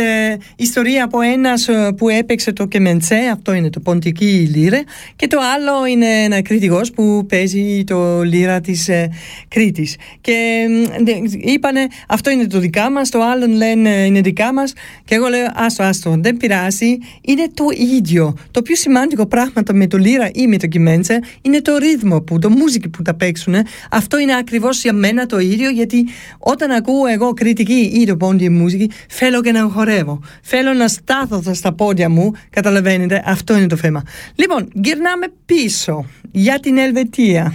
[0.56, 4.82] ιστορία από ένας που έπαιξε το Κεμεντσέ αυτό είναι το ποντική λίρε
[5.16, 9.10] και το άλλο είναι ένα κριτικός που παίζει το λίρα της ε,
[9.48, 9.96] Κρήτης.
[10.22, 10.66] Και
[11.06, 14.74] ε, είπανε αυτό είναι το δικά μας το άλλο λένε είναι δικά μας
[15.06, 18.38] και εγώ λέω άστο άστο δεν πειράζει είναι το ίδιο.
[18.52, 22.40] Το πιο σημαντικό πράγμα με το λίρα ή με το κιμέντσε είναι το ρύθμο που
[22.40, 23.56] το μουσική που τα παίξουν
[23.92, 26.08] αυτό είναι ακριβώς για μένα το ίδιο γιατί
[26.40, 30.20] όταν ακούω εγώ κριτική ή το πόντι μουσική θέλω και να χορεύω.
[30.42, 34.04] Θέλω να στάθω στα πόδια μου καταλαβαίνετε αυτό είναι το θέμα.
[34.36, 37.54] Λοιπόν, γυρνάμε πίσω για την Ελβετία.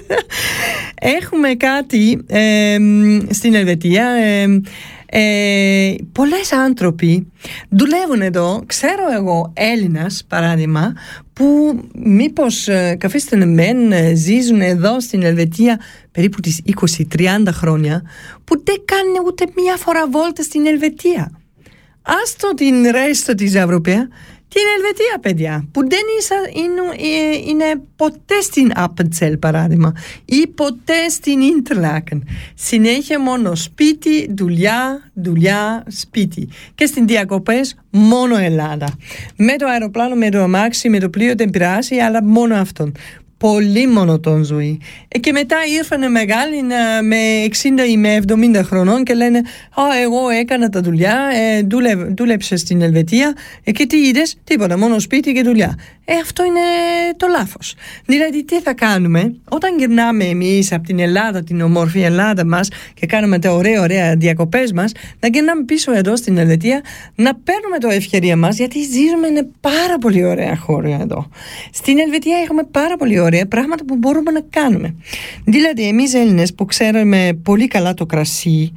[1.20, 2.24] Έχουμε κάτι
[3.30, 4.04] στην Ελβετία.
[5.14, 7.32] Ε, πολλές άνθρωποι
[7.68, 10.92] δουλεύουν εδώ, ξέρω εγώ Έλληνας παράδειγμα,
[11.32, 15.80] που μήπως ε, καθίστε μεν ε, ζήσουν εδώ στην Ελβετία
[16.12, 16.62] περίπου τις
[17.16, 18.02] 20-30 χρόνια,
[18.44, 21.40] που δεν κάνουν ούτε μία φορά βόλτα στην Ελβετία.
[22.02, 24.08] Άστο την ρέστο της Ευρωπαία
[24.52, 26.00] την Ελβετία, παιδιά, που δεν
[26.54, 27.08] είναι,
[27.50, 29.92] είναι ποτέ στην Appenzell παράδειγμα
[30.24, 32.18] ή ποτέ στην Interlaken.
[32.54, 36.48] Συνέχεια μόνο σπίτι, δουλειά, δουλειά, σπίτι.
[36.74, 38.86] Και στην διακοπές μόνο Ελλάδα.
[39.36, 42.92] Με το αεροπλάνο, με το αμάξι, με το πλοίο δεν πειράζει, αλλά μόνο αυτόν
[43.42, 44.80] πολύ μονοτόν ζωή.
[45.08, 46.62] Ε, και μετά ήρθαν μεγάλοι
[47.02, 47.16] με
[47.86, 49.38] 60 ή με 70 χρονών και λένε
[49.74, 51.62] Α, εγώ έκανα τα δουλειά, ε,
[52.16, 55.78] δούλεψε στην Ελβετία ε, και τι είδες, τίποτα, μόνο σπίτι και δουλειά.
[56.04, 56.60] Ε, αυτό είναι
[57.16, 57.74] το λάθος.
[58.06, 63.06] Δηλαδή, τι θα κάνουμε; Όταν γυρνάμε εμείς από την Ελλάδα, την ομορφή Ελλάδα μας και
[63.06, 66.80] κάνουμε τα ωραία, ωραία διακοπές μας, να γυρνάμε πίσω εδώ στην Ελβετία,
[67.14, 71.28] να παίρνουμε το ευκαιρία μας, γιατί ζήσουμε είναι πάρα πολύ ωραία χώρα εδώ.
[71.72, 74.94] Στην Ελβετία έχουμε πάρα πολύ ωραία πράγματα που μπορούμε να κάνουμε.
[75.44, 78.72] Δηλαδή, εμείς Έλληνες που ξέρουμε πολύ καλά το κρασί,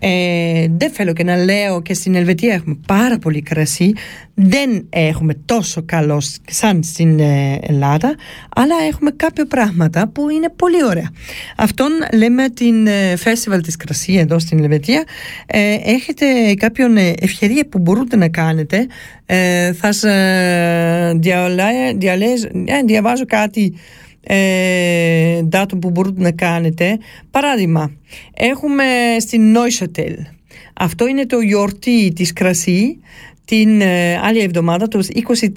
[0.00, 3.92] ε, δεν θέλω και να λέω και στην Ελβετία έχουμε πάρα πολύ κρασί,
[4.34, 8.14] δεν έχουμε τόσο καλό σαν στην ε, Ελλάδα,
[8.56, 11.10] αλλά έχουμε κάποια πράγματα που είναι πολύ ωραία.
[11.56, 15.04] Αυτόν λέμε την ε, Festival της Κρασί εδώ στην Ελβετία.
[15.46, 18.86] Ε, έχετε κάποιον ευκαιρία που μπορείτε να κάνετε;
[19.80, 20.04] θα σας
[22.84, 23.74] διαβάζω κάτι
[24.26, 25.40] ε,
[25.80, 26.98] που μπορείτε να κάνετε.
[27.30, 27.92] Παράδειγμα,
[28.34, 28.84] έχουμε
[29.18, 30.14] στην Neuchâtel.
[30.74, 32.98] Αυτό είναι το γιορτή της κρασί
[33.44, 35.48] την ε, άλλη εβδομάδα, το 23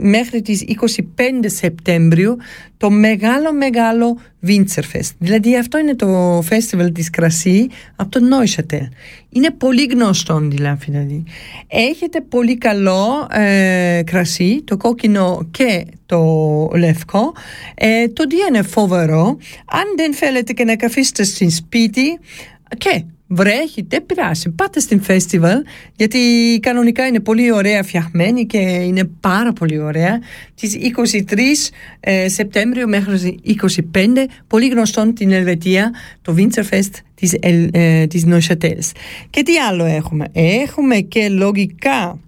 [0.00, 1.04] μέχρι τις 25
[1.46, 2.36] Σεπτέμβριου,
[2.76, 5.10] το μεγάλο μεγάλο Winterfest.
[5.18, 8.88] Δηλαδή αυτό είναι το festival της κρασί από το Neuchâtel.
[9.28, 11.24] Είναι πολύ γνωστό δηλαδή.
[11.66, 16.22] Έχετε πολύ καλό ε, κρασί, το κόκκινο και το
[16.76, 17.32] λευκό.
[17.74, 19.38] Ε, το τι είναι φοβερό.
[19.66, 22.18] Αν δεν θέλετε και να καθίσετε στην σπίτι,
[22.78, 24.50] και βρέχει, δεν πειράζει.
[24.50, 25.62] Πάτε στην φεστιβάλ,
[25.96, 26.18] γιατί
[26.62, 30.20] κανονικά είναι πολύ ωραία φτιαχμένη και είναι πάρα πολύ ωραία.
[30.54, 31.38] Τις 23
[32.00, 33.40] ε, Σεπτέμβριο μέχρι
[33.94, 34.06] 25,
[34.46, 35.90] πολύ γνωστόν την Ελβετία,
[36.22, 37.36] το Winterfest της,
[37.72, 38.24] ε, της
[39.30, 42.18] Και τι άλλο έχουμε; Έχουμε και λογικά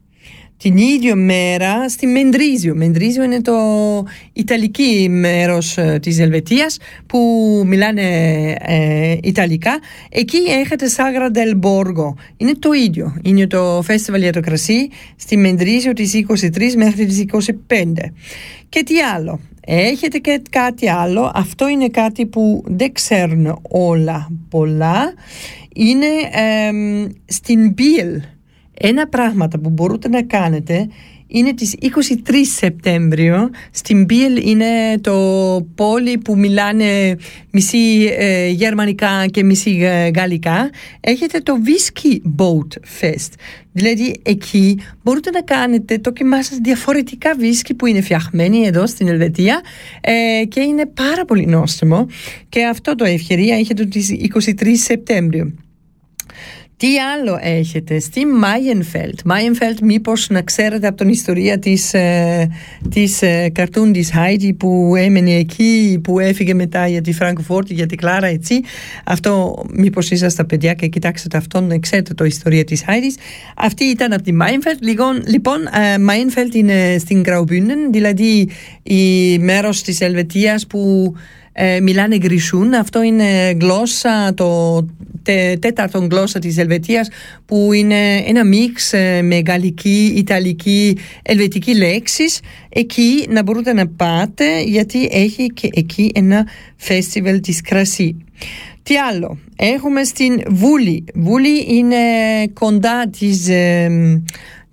[0.64, 2.74] την ίδια μέρα στη Μεντρίζιο.
[2.74, 3.54] Μεντρίζιο είναι το
[4.32, 7.18] ιταλική μέρος ε, της Ελβετίας που
[7.66, 8.02] μιλάνε
[8.60, 9.78] ε, Ιταλικά.
[10.10, 12.14] Εκεί έχετε Σάγρα del Borgo.
[12.36, 13.16] Είναι το ίδιο.
[13.22, 17.42] Είναι το φεστιβάλ για το κρασί στη Μεντρίζιο τις 23 μέχρι τις 25.
[18.68, 21.32] Και τι άλλο; Έχετε και κάτι άλλο.
[21.34, 25.14] Αυτό είναι κάτι που δεν ξέρουν όλα πολλά.
[25.74, 26.06] Είναι
[27.26, 28.33] στην Biel
[28.78, 30.88] ένα πράγμα που μπορείτε να κάνετε
[31.26, 31.74] είναι τις
[32.26, 35.16] 23 Σεπτέμβριο στην Μπίλ είναι το
[35.74, 37.16] πόλη που μιλάνε
[37.50, 40.70] μισή ε, γερμανικά και μισή ε, γαλλικά.
[41.00, 43.32] Έχετε το Whisky Boat Fest.
[43.72, 49.08] Δηλαδή εκεί μπορείτε να κάνετε το δοκιμά σας διαφορετικά whisky που είναι φτιαχμένοι εδώ στην
[49.08, 49.60] Ελβετία
[50.00, 52.06] ε, και είναι πάρα πολύ νόστιμο.
[52.48, 55.54] Και αυτό το ευκαιρία έχετε τις 23 Σεπτέμβριο
[56.76, 62.48] τι άλλο έχετε στη Μάιενφελτ; Μάιενφελτ μήπως να ξέρετε από την ιστορία της, ε,
[62.90, 67.86] της ε, cartoon της Χάιντι που έμενε εκεί, που έφυγε μετά για τη Φραγκοφόρτη, για
[67.86, 68.60] τη Κλάρα έτσι.
[69.04, 73.14] Αυτό μήπως είσαστε παιδιά και κοιτάξτε αυτόν, να ξέρετε το ιστορία της Χάιντι.
[73.56, 74.84] Αυτή ήταν από τη Μάιενφελτ.
[74.84, 75.58] Λοιπόν, λοιπόν
[76.00, 78.48] Μάιενφελτ είναι στην Γκραουμπούντεν, δηλαδή
[78.82, 81.14] η μέρος της Ελβετίας που
[81.56, 82.74] ε, μιλάνε γκρισούν.
[82.74, 84.80] Αυτό είναι γλώσσα, το
[85.22, 87.08] τε, τέταρτο γλώσσα της Ελβετίας
[87.46, 92.40] που είναι ένα mix ε, με γαλλική, ιταλική, ελβετική λέξεις.
[92.68, 98.16] Εκεί να μπορείτε να πάτε γιατί έχει και εκεί ένα φεστιβάλ της κρασί.
[98.82, 101.04] Τι άλλο, έχουμε στην Βούλη.
[101.14, 101.96] Βούλη είναι
[102.52, 103.88] κοντά της, ε,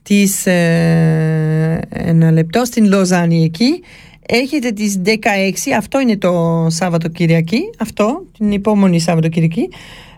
[0.04, 3.82] της ε, ένα λεπτό στην Λοζάνη εκεί
[4.26, 5.12] Έχετε τις 16,
[5.78, 9.70] αυτό είναι το Σάββατο Κυριακή, αυτό, την επόμενη Σάββατο Κυριακή.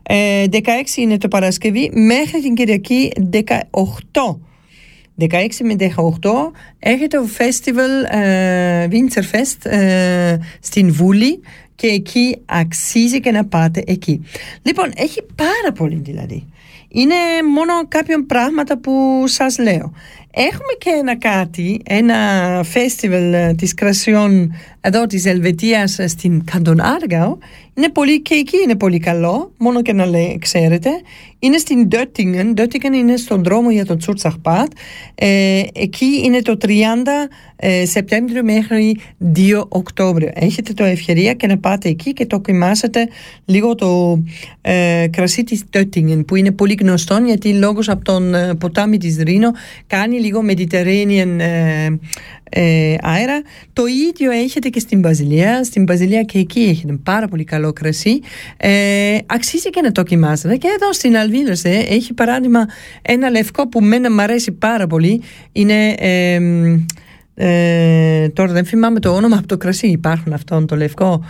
[0.04, 3.42] 16 ε, είναι το Παρασκευή μέχρι την Κυριακή 18.
[5.20, 5.26] 16
[5.64, 5.76] με
[6.22, 6.30] 18
[6.80, 11.40] έχετε το festival uh, Winterfest uh, στην Βούλη
[11.76, 14.22] και εκεί αξίζει και να πάτε εκεί.
[14.62, 16.48] Λοιπόν, έχει πάρα πολύ δηλαδή.
[16.88, 17.16] Είναι
[17.56, 19.94] μόνο κάποια πράγματα που σας λέω.
[20.36, 22.16] Έχουμε και ένα κάτι, ένα
[22.74, 27.38] festival της κρασιών εδώ της Ελβετίας στην Καντον Άργαο.
[27.74, 30.90] Είναι πολύ και εκεί είναι πολύ καλό, μόνο και να λέει, ξέρετε.
[31.40, 34.72] Είναι στην Döttingen, Döttingen είναι στον δρόμο για το Τσουρτσαχπάτ.
[35.16, 36.70] Ε, εκεί είναι το 30
[37.56, 38.98] ε, Σεπτέμβριο μέχρι
[39.36, 40.32] 2 Οκτώβριο.
[40.34, 43.08] Έχετε το ευκαιρία και να πάτε εκεί και το κοιμάσετε
[43.46, 44.20] λίγο το
[44.62, 49.18] ε, κρασί της Döttingen που είναι πολύ γνωστό γιατί λόγω από τον ε, ποτάμι της
[49.18, 49.52] Ρήνο
[49.88, 51.90] κάνει λίγο Mediterranean ε,
[52.50, 53.42] ε, αέρα.
[53.74, 55.64] Το ίδιο έχετε και στην Μπαζιλία.
[55.64, 58.20] Στην Μπαζιλία και εκεί έχετε πάρα πολύ καλό κρασί.
[58.58, 60.56] Ε, αξίζει και να το κοιμάσετε.
[60.56, 62.66] Και εδώ στην Αλβίλωσε έχει παράδειγμα
[63.02, 65.22] ένα λευκό που μένα μου αρέσει πάρα πολύ.
[65.52, 65.90] Είναι...
[65.98, 66.40] Ε,
[67.36, 71.24] ε, τώρα δεν θυμάμαι το όνομα από το κρασί υπάρχουν αυτόν το λευκό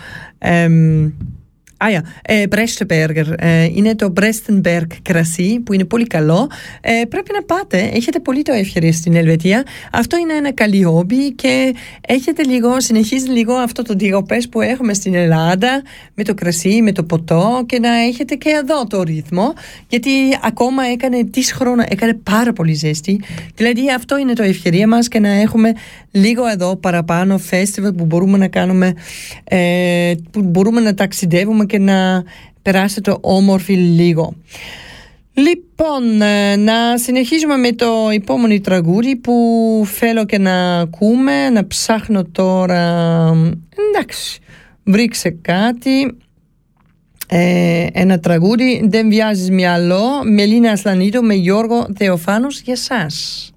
[1.85, 6.49] ε, Α, ja, ε, είναι το Brestenberg κρασί που είναι πολύ καλό.
[6.81, 9.63] Ε, πρέπει να πάτε, έχετε πολύ το ευκαιρία στην Ελβετία.
[9.91, 11.75] Αυτό είναι ένα καλή όμπι και
[12.07, 15.81] έχετε λίγο, συνεχίζει λίγο αυτό το διακοπές που έχουμε στην Ελλάδα
[16.13, 19.53] με το κρασί, με το ποτό και να έχετε και εδώ το ρυθμό
[19.87, 20.09] γιατί
[20.41, 23.21] ακόμα έκανε τις χρόνια, έκανε πάρα πολύ ζέστη.
[23.55, 25.73] Δηλαδή αυτό είναι το ευκαιρία μας και να έχουμε
[26.13, 28.93] λίγο εδώ παραπάνω festival που μπορούμε να κάνουμε,
[29.43, 32.23] ε, που μπορούμε να ταξιδεύουμε και να
[32.61, 34.35] περάσετε όμορφη λίγο.
[35.33, 39.33] Λοιπόν, ε, να συνεχίσουμε με το επόμενο τραγούδι που
[39.85, 43.25] θέλω και να ακούμε, να ψάχνω τώρα,
[43.89, 44.39] εντάξει,
[44.83, 46.17] βρήξε κάτι,
[47.27, 53.52] ε, ένα τραγούδι, δεν βιάζεις μυαλό, Μελίνα Ασλανίδου με Γιώργο Θεοφάνος για σας.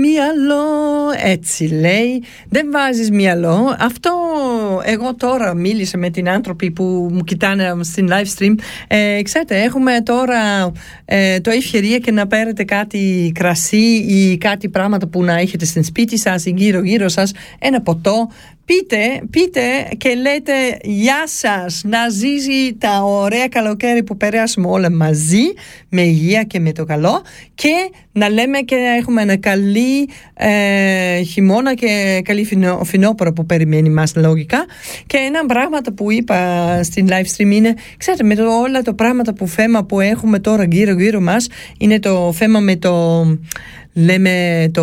[0.00, 0.64] Μυαλό
[1.24, 2.22] έτσι λέει.
[2.48, 3.76] Δεν βάζεις μυαλό.
[3.78, 4.10] Αυτό
[4.84, 8.54] εγώ τώρα μίλησα με την άνθρωποι που μου κοιτάνε στην live stream.
[8.88, 10.72] Ε, ξέρετε έχουμε τώρα
[11.04, 15.84] ε, το ευκαιρία και να παίρνετε κάτι κρασί ή κάτι πράγματα που να έχετε στην
[15.84, 17.32] σπίτι σας ή γύρω γύρω σας.
[17.58, 18.28] Ένα ποτό
[18.70, 19.60] πείτε, πείτε
[19.96, 20.52] και λέτε
[20.82, 25.42] γεια σας να ζήσει τα ωραία καλοκαίρι που περάσουμε όλα μαζί
[25.88, 27.22] με υγεία και με το καλό
[27.54, 33.46] και να λέμε και να έχουμε ένα καλή ε, χειμώνα και καλή φινό, φινόπορο που
[33.46, 34.64] περιμένει μας λογικά
[35.06, 39.34] και ένα πράγμα που είπα στην live stream είναι ξέρετε με το, όλα τα πράγματα
[39.34, 41.48] που θέμα που έχουμε τώρα γύρω γύρω μας
[41.78, 43.24] είναι το θέμα με το
[44.04, 44.82] λέμε το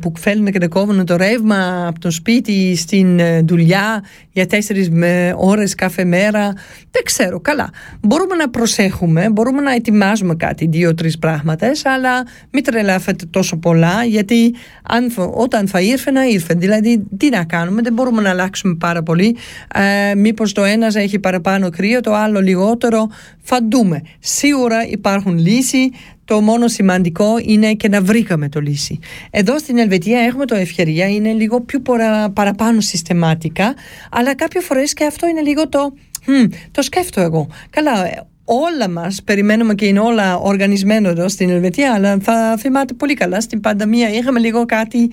[0.00, 4.90] που φέρνουν και δεν κόβουν το ρεύμα από το σπίτι στην ε, δουλειά για τέσσερις
[5.36, 6.52] ώρες κάθε μέρα.
[6.90, 7.70] Δεν ξέρω καλά.
[8.00, 14.54] Μπορούμε να προσέχουμε μπορούμε να ετοιμάζουμε κάτι δύο-τρεις πράγματα αλλά μην τρελάφετε τόσο πολλά γιατί
[14.82, 16.54] αν, όταν θα ήρθε να ήρθε.
[16.54, 19.36] Δηλαδή τι να κάνουμε δεν μπορούμε να αλλάξουμε πάρα πολύ.
[19.74, 23.08] Ε, μήπως το ένας έχει παραπάνω κρύο το άλλο λιγότερο.
[23.42, 25.88] Θα δούμε σίγουρα υπάρχουν λύσεις
[26.30, 28.98] το μόνο σημαντικό είναι και να βρήκαμε το λύση.
[29.30, 31.82] Εδώ στην Ελβετία έχουμε το ευκαιρία, είναι λίγο πιο
[32.32, 33.74] παραπάνω συστηματικά,
[34.10, 35.92] αλλά κάποια φορές και αυτό είναι λίγο το,
[36.70, 37.48] το σκέφτω εγώ.
[37.70, 37.92] Καλά,
[38.44, 43.40] όλα μας περιμένουμε και είναι όλα οργανισμένο εδώ στην Ελβετία αλλά θα θυμάται πολύ καλά
[43.40, 45.10] στην πανδημία είχαμε λίγο κάτι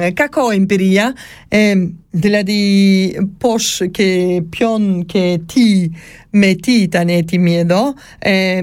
[0.00, 1.14] ε, κακό εμπειρία
[1.48, 1.74] ε,
[2.10, 5.88] δηλαδή πώς και ποιον και τι
[6.30, 8.60] με τι ήταν έτοιμοι εδώ ε,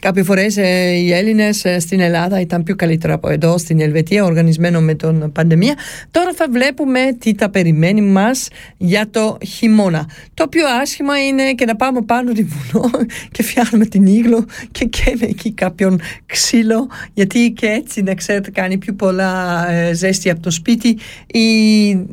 [0.00, 4.24] Κάποιες φορές ε, οι Έλληνες ε, στην Ελλάδα ήταν πιο καλύτερα από εδώ, στην Ελβετία,
[4.24, 5.74] οργανισμένο με τον πανδημία.
[6.10, 10.08] Τώρα θα βλέπουμε τι τα περιμένει μας για το χειμώνα.
[10.34, 12.90] Το πιο άσχημα είναι και να πάμε πάνω τη βουνό
[13.32, 18.78] και φτιάχνουμε την ήγλο και καίμε εκεί κάποιον ξύλο, γιατί και έτσι να ξέρετε κάνει
[18.78, 21.46] πιο πολλά ε, ζέστη από το σπίτι ή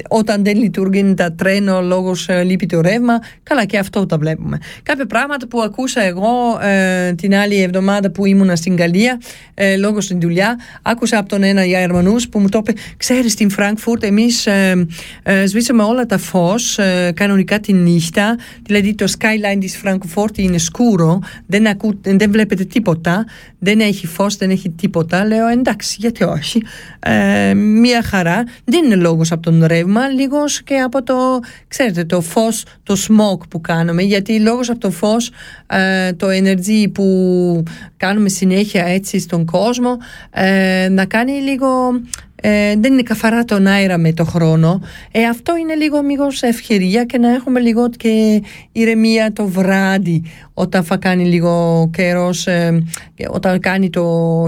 [0.09, 3.19] όταν δεν λειτουργεί τα τρένο λόγω ε, λείπει το ρεύμα.
[3.43, 4.57] Καλά, και αυτό τα βλέπουμε.
[4.83, 7.73] Κάποια πράγματα που ακούσα εγώ ε, την άλλη εβδομάδα
[8.13, 9.21] που ήμουνα στην Γαλλία
[9.53, 13.49] ε, λόγω στην δουλειά άκουσα από τον ένα Γερμανού που μου το είπε ξέρεις στην
[13.49, 14.86] Φραγκφούρτ εμείς ε,
[15.23, 20.57] ε, σβήσαμε όλα τα φως ε, κανονικά τη νύχτα δηλαδή το skyline της Φραγκφούρτ είναι
[20.57, 23.26] σκούρο δεν, ακού, δεν βλέπετε τίποτα
[23.66, 25.26] δεν έχει φως, δεν έχει τίποτα.
[25.26, 26.61] Λέω εντάξει γιατί όχι.
[26.99, 28.43] Ε, μια χαρά.
[28.63, 33.47] Δεν είναι λόγος από τον ρεύμα λίγος και από το ξέρετε το φως, το smoke
[33.49, 34.01] που κάνουμε.
[34.01, 35.32] Γιατί λόγω από το φως
[35.68, 37.63] ε, το energy που
[37.97, 39.97] κάνουμε συνέχεια έτσι στον κόσμο
[40.32, 41.68] ε, να κάνει λίγο
[42.41, 44.81] ε, δεν είναι καθαρά τον αέρα με το χρόνο.
[45.11, 50.23] Ε, αυτό είναι λίγο μήπως ευκαιρία και να έχουμε λίγο και ηρεμία το βράδυ
[50.53, 52.83] όταν θα κάνει λίγο καιρός ε,
[53.29, 54.05] όταν κάνει το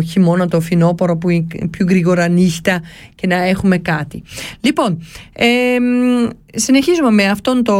[0.09, 2.81] χειμώνα το φινόπορο που είναι πιο γρήγορα νύχτα
[3.15, 4.23] και να έχουμε κάτι.
[4.61, 5.01] Λοιπόν
[6.53, 7.77] συνεχίζουμε με αυτόν το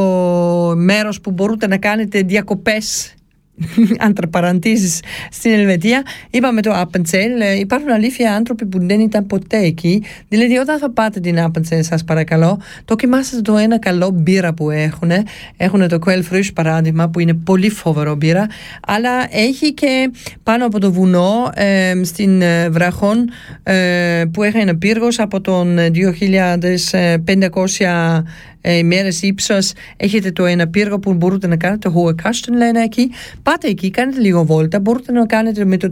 [0.76, 3.17] μέρος που μπορείτε να κάνετε διακοπές
[4.08, 5.00] αντραπαραντήσεις
[5.32, 6.04] στην Ελβετία.
[6.30, 10.04] Είπαμε το Appenzell ε, υπάρχουν αλήθεια άνθρωποι που δεν ήταν ποτέ εκεί.
[10.28, 15.12] Δηλαδή όταν θα πάτε την Appenzell σας παρακαλώ δοκιμάστε το ένα καλό μπύρα που έχουν
[15.58, 18.48] έχουν το Quell Frisch παράδειγμα που είναι πολύ φοβερό μπύρα.
[18.88, 20.12] Αλλά έχει και
[20.44, 23.30] πάνω από το βουνό ε, στην ε, Βραχόν
[23.64, 27.18] ε, που έχει ένα πύργος από τον 2500 ε,
[28.72, 29.58] ημέρε ύψο.
[29.98, 33.12] Έχετε το ένα πύργο που μπορείτε να κάνετε, το Hohe λένε εκεί.
[33.44, 34.80] Πάτε εκεί, κάνετε λίγο βόλτα.
[34.80, 35.92] Μπορείτε να κάνετε με το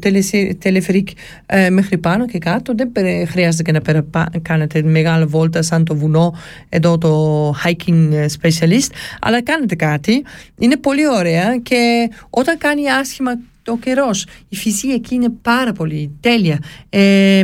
[0.59, 1.09] τελεφρικ
[1.45, 2.73] ε, μέχρι πάνω και κάτω.
[2.76, 2.91] Δεν
[3.28, 4.05] χρειάζεται και να περα,
[4.41, 6.38] κάνετε μεγάλη βόλτα σαν το βουνό
[6.69, 8.89] εδώ το hiking ε, specialist.
[9.21, 10.23] Αλλά κάνετε κάτι.
[10.57, 13.32] Είναι πολύ ωραία και όταν κάνει άσχημα
[13.72, 14.26] ο καιρός.
[14.49, 16.59] Η φυσική εκεί είναι πάρα πολύ τέλεια.
[16.89, 17.43] Ε,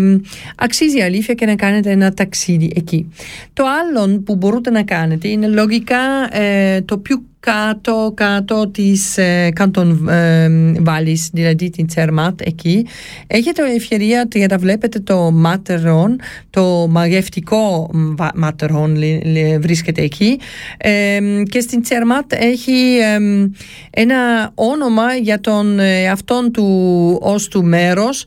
[0.56, 3.12] αξίζει αλήθεια και να κάνετε ένα ταξίδι εκεί.
[3.54, 9.50] Το άλλο που μπορείτε να κάνετε είναι λογικά ε, το πιο κάτω, κάτω της ε,
[9.56, 12.86] Κάντον ε, Βάλης, δηλαδή την Τσερμάτ εκεί.
[13.28, 16.20] Έχετε ευκαιρία για να βλέπετε το Ματερόν,
[16.50, 17.90] το μαγευτικό
[18.36, 18.98] Ματερόν
[19.60, 20.40] βρίσκεται εκεί
[20.78, 21.20] ε,
[21.50, 22.98] και στην Τσερμάτ έχει
[23.90, 25.80] ένα όνομα για τον
[26.12, 28.24] αυτόν του ως του μέρος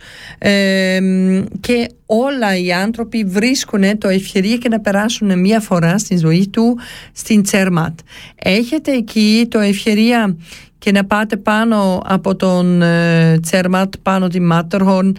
[1.61, 6.79] και όλα οι άνθρωποι βρίσκουν το ευκαιρία και να περάσουν μία φορά στη ζωή του
[7.13, 7.99] στην Τσέρματ.
[8.35, 10.37] Έχετε εκεί το ευκαιρία
[10.79, 15.17] και να πάτε πάνω από τον ε, Τσέρματ, πάνω τη Μάτερχον,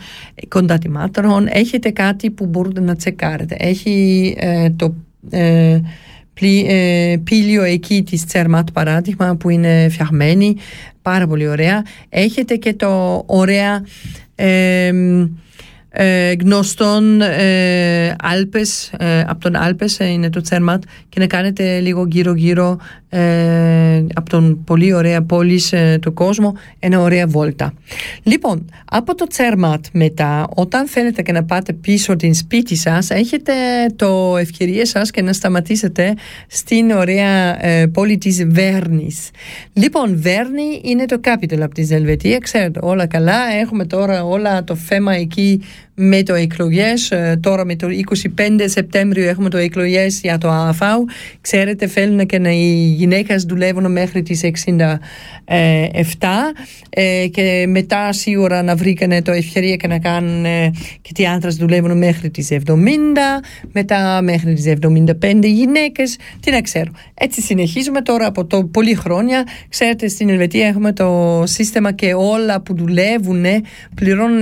[0.48, 3.56] κοντά τη Μάτερχον, έχετε κάτι που μπορείτε να τσεκάρετε.
[3.60, 4.96] Έχει ε, το
[5.30, 5.80] ε,
[7.24, 10.56] πύλιο εκεί της Τσέρματ παράδειγμα που είναι φτιαγμένη,
[11.02, 11.84] πάρα πολύ ωραία.
[12.10, 13.84] Έχετε και το ωραία
[15.98, 21.80] ε, γνωστών ε, Άλπες, ε, από τον Άλπες ε, είναι το Τσέρματ και να κάνετε
[21.80, 22.78] λίγο γύρω γύρω
[24.14, 25.62] από τον πολύ ωραία πόλη
[26.02, 27.74] του κόσμου ένα ωραία βόλτα.
[28.24, 33.54] Λοιπόν, από το Τσέρματ μετά, όταν θέλετε και να πάτε πίσω την σπίτι σας, έχετε
[33.96, 36.14] το ευκαιρία σας και να σταματήσετε
[36.48, 37.58] στην ωραία
[37.94, 39.30] πόλη της Βέρνης.
[39.74, 44.76] Λοιπόν, Βέρνη είναι το capital από τη Ελβετία, ξέρετε όλα καλά, έχουμε τώρα όλα το
[44.76, 45.62] θέμα εκεί
[45.96, 47.12] με το εκλογές.
[47.12, 47.88] Ε, τώρα με το
[48.38, 51.04] 25 Σεπτέμβριο έχουμε το εκλογές για το ΑΦΑΟ.
[51.42, 54.98] Ξέρετε, θέλουν και να οι γυναίκες δουλεύουν μέχρι τις 67
[56.90, 60.46] ε, και μετά σίγουρα να βρήκαν το ευκαιρία και να κάνουν
[61.02, 62.78] και οι άντρες δουλεύουν μέχρι τις 70,
[63.72, 66.18] μετά μέχρι τις 75 γυναίκες.
[66.40, 66.92] Τι να ξέρω.
[67.14, 69.44] Έτσι συνεχίζουμε τώρα από το πολλή χρόνια.
[69.70, 73.46] Ξέρετε, στην Ελβετία έχουμε το σύστημα και όλα που δουλεύουν
[73.96, 74.42] πληρώνουν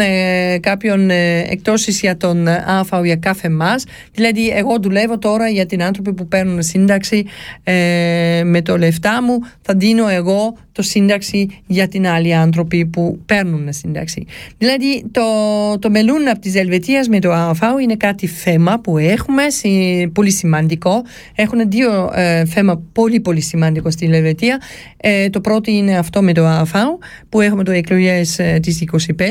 [0.60, 1.10] κάποιον
[1.50, 3.86] εκτόσει για τον ΑΦΑΟ για κάθε μας.
[4.12, 7.26] Δηλαδή εγώ δουλεύω τώρα για την άνθρωποι που παίρνουν σύνταξη
[7.64, 13.20] ε, με το λεφτά μου θα δίνω εγώ το σύνταξη για την άλλη άνθρωποι που
[13.26, 14.26] παίρνουν σύνταξη.
[14.58, 15.24] Δηλαδή το,
[15.80, 19.44] το μελούν από της Ελβετίας με το ΑΦΑΟ είναι κάτι θέμα που έχουμε
[20.14, 21.02] πολύ σημαντικό.
[21.36, 24.62] Έχουν δύο ε, θέμα πολύ πολύ σημαντικό στην Ελβετία.
[24.98, 26.98] Ε, το πρώτο είναι αυτό με το ΑΦΑΟ
[27.30, 29.24] που έχουμε το εκλογές ε, της 25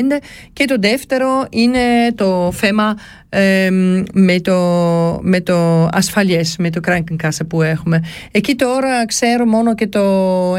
[0.53, 1.79] και το δεύτερο είναι
[2.11, 2.97] το θέμα
[4.13, 4.59] με, το,
[5.21, 8.03] με το ασφαλιές, με το Krankenkasse που έχουμε.
[8.31, 10.01] Εκεί τώρα ξέρω μόνο και το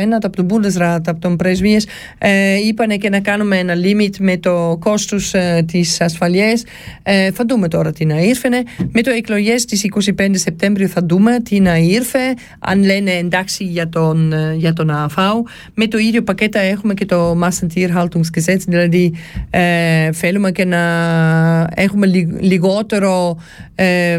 [0.00, 1.86] ένα από τον Bundesrat, από τον πρεσβείες,
[2.18, 6.64] ε, είπανε και να κάνουμε ένα limit με το κόστος ε, της ασφαλιές.
[7.02, 8.86] Ε, θα δούμε τώρα τι να ήρθene.
[8.92, 9.86] Με το εκλογές της
[10.18, 14.90] 25 Σεπτέμβριου θα δούμε τι να ήρθε, αν λένε εντάξει για τον, ε, για τον
[14.90, 15.42] ΑΦΑΟ.
[15.74, 19.14] Με το ίδιο πακέτα έχουμε και το Massentierhaltungsgesetz, δηλαδή
[19.50, 20.80] ε, θέλουμε και να
[21.74, 22.06] έχουμε
[22.40, 23.36] λίγο λιγότερο
[23.74, 24.18] ε,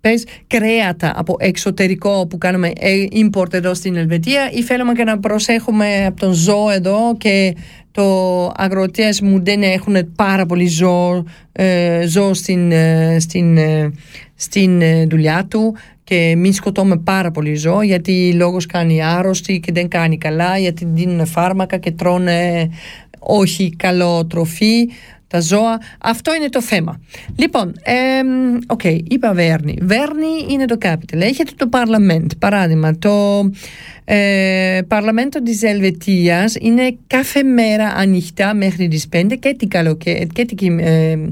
[0.00, 5.18] πες, κρέατα από εξωτερικό που κάνουμε ε, import εδώ στην Ελβετία ή θέλουμε και να
[5.18, 7.56] προσέχουμε από τον ζώο εδώ και
[7.90, 13.92] το αγροτές μου δεν έχουν πάρα πολύ ζώο, ε, ζώο στην, ε, στην, ε,
[14.34, 19.88] στην δουλειά του και μην σκοτώμε πάρα πολύ ζώο γιατί λόγος κάνει άρρωστη και δεν
[19.88, 22.70] κάνει καλά γιατί δίνουν φάρμακα και τρώνε
[23.18, 24.88] όχι καλό τροφή
[25.34, 25.80] τα ζώα.
[25.98, 27.00] Αυτό είναι το θέμα.
[27.36, 27.74] Λοιπόν,
[28.66, 29.78] OK, okay, είπα Βέρνη.
[29.80, 31.18] Βέρνη είναι το capital.
[31.18, 32.98] Έχετε το Parliament, παράδειγμα.
[32.98, 33.50] Το
[34.04, 40.44] ε, Παρλαμέντο της Ελβετίας είναι κάθε μέρα ανοιχτά μέχρι τις 5 και την καλοκαίρι και
[40.44, 41.28] την ε,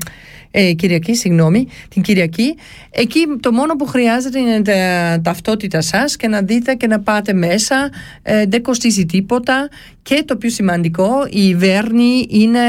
[0.54, 2.54] ε, Κυριακή, συγγνώμη, την Κυριακή.
[2.90, 7.32] Εκεί το μόνο που χρειάζεται είναι τα ταυτότητα σας και να δείτε και να πάτε
[7.32, 7.90] μέσα.
[8.22, 9.68] Ε, δεν κοστίζει τίποτα
[10.02, 12.60] και το πιο σημαντικό, η Βέρνη είναι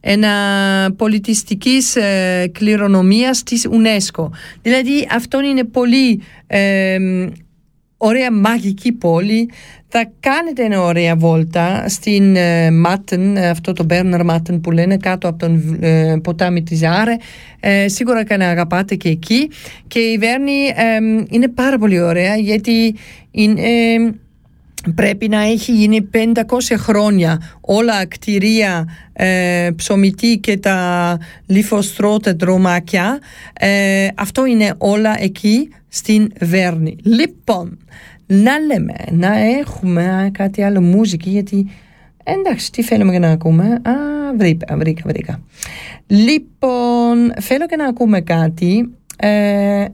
[0.00, 0.30] ένα
[0.96, 4.28] πολιτιστικής ε, κληρονομίας της UNESCO.
[4.62, 6.98] Δηλαδή αυτό είναι πολύ ε,
[7.96, 9.50] ωραία μαγική πόλη
[9.94, 15.28] θα κάνετε μια ωραία βόλτα στην ε, Μάτεν, αυτό το Μπέρνερ Μάτεν που λένε κάτω
[15.28, 17.16] από τον ε, ποτάμι της Άρε.
[17.60, 19.50] Ε, σίγουρα και να αγαπάτε και εκεί.
[19.88, 20.52] Και η Βέρνη
[21.30, 22.94] είναι πάρα πολύ ωραία γιατί
[23.30, 23.62] είναι,
[24.94, 26.40] πρέπει να έχει γίνει 500
[26.76, 33.18] χρόνια όλα κτηρία ε, ψωμιτή και τα λιφοστρώτε δρομάκια.
[34.14, 36.96] αυτό είναι όλα εκεί στην Βέρνη.
[37.02, 37.78] Λοιπόν,
[38.32, 41.68] να λέμε, να έχουμε κάτι άλλο μουσική γιατί
[42.24, 43.64] εντάξει τι θέλουμε και να ακούμε.
[43.64, 43.92] Α
[44.36, 45.42] βρήκα βρήκα βρήκα.
[46.06, 49.84] Λοιπόν θέλω και να ακούμε κάτι ε,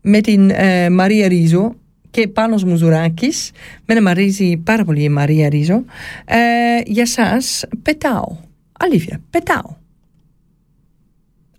[0.00, 1.74] με την ε, Μαρία Ρίζο
[2.10, 3.50] και Πάνος Μουζουράκης.
[3.86, 5.84] Με να μαρίζει πάρα πολύ η Μαρία Ρίζο.
[6.24, 6.36] Ε,
[6.84, 8.36] για σας πετάω.
[8.78, 9.80] Αλήθεια πετάω.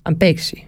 [0.01, 0.66] Αν παίξει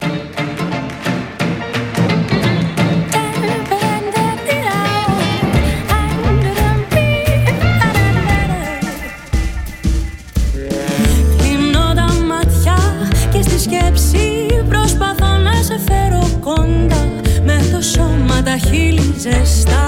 [18.45, 19.87] τα χείλη ζεστά.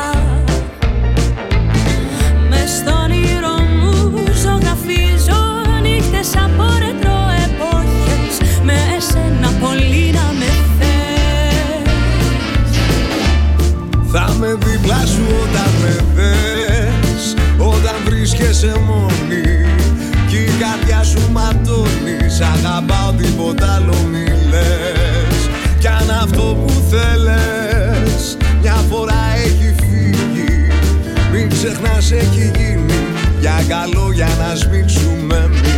[2.49, 5.41] Μες στον όνειρο μου ζωγραφίζω
[5.81, 8.33] νύχτες από ρετρό εποχές.
[8.63, 11.91] Με εσένα πολύ να με θες.
[14.11, 19.65] Θα με δίπλα σου όταν με δες Όταν βρίσκεσαι μόνη
[20.27, 25.49] Κι η καρδιά σου ματώνει Σ' αγαπάω τίποτα άλλο μη λες.
[25.79, 27.56] Κι αν αυτό που θέλες
[32.11, 32.93] έχει γίνει.
[33.39, 35.76] Για καλό για να σμίξουμε εμείς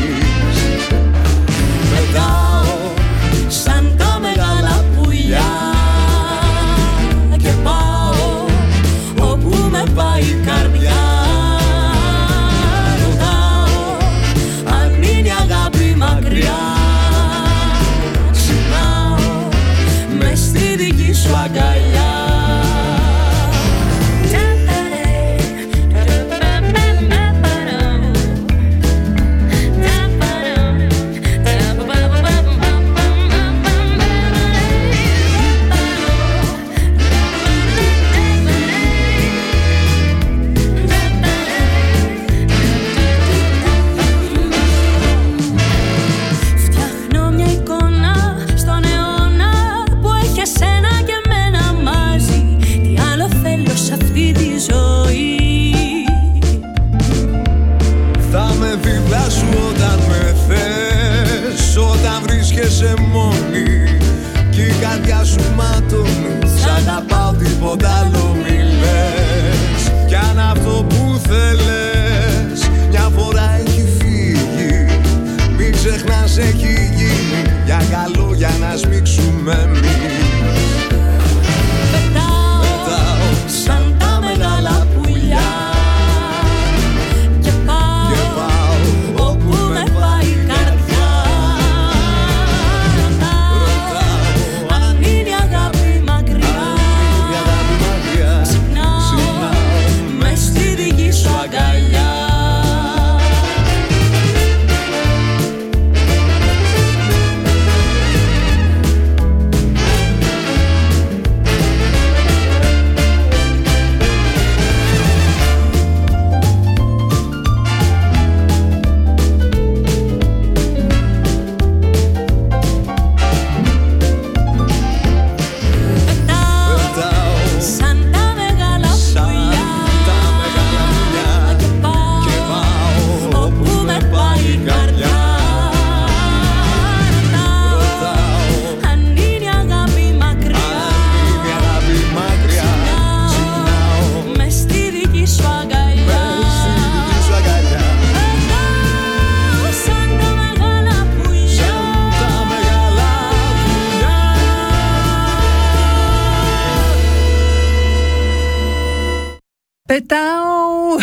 [160.00, 160.96] Πετάω!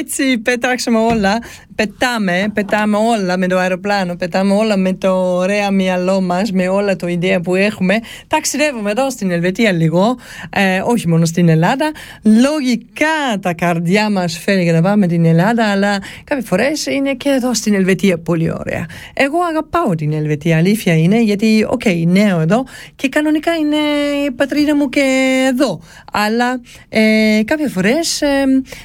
[0.00, 1.38] Έτσι πέταξαμε όλα.
[1.74, 6.96] Πετάμε, πετάμε όλα με το αεροπλάνο, πετάμε όλα με το ωραία μυαλό μας, με όλα
[6.96, 7.98] το ιδέα που έχουμε.
[8.26, 10.16] Ταξιδεύουμε εδώ στην Ελβετία λίγο,
[10.50, 11.90] ε, όχι μόνο στην Ελλάδα.
[12.22, 17.28] Λογικά τα καρδιά μας φέρει για να πάμε την Ελλάδα, αλλά κάποιες φορές είναι και
[17.28, 18.86] εδώ στην Ελβετία πολύ ωραία.
[19.14, 22.64] Εγώ αγαπάω την Ελβετία, αλήθεια είναι, γιατί, οκ, νέο εδώ
[22.96, 23.76] και κανονικά είναι
[24.26, 25.04] η πατρίδα μου και
[25.52, 25.80] εδώ.
[26.12, 27.00] Αλλά ε,
[27.44, 28.44] κάποιες φορές ε,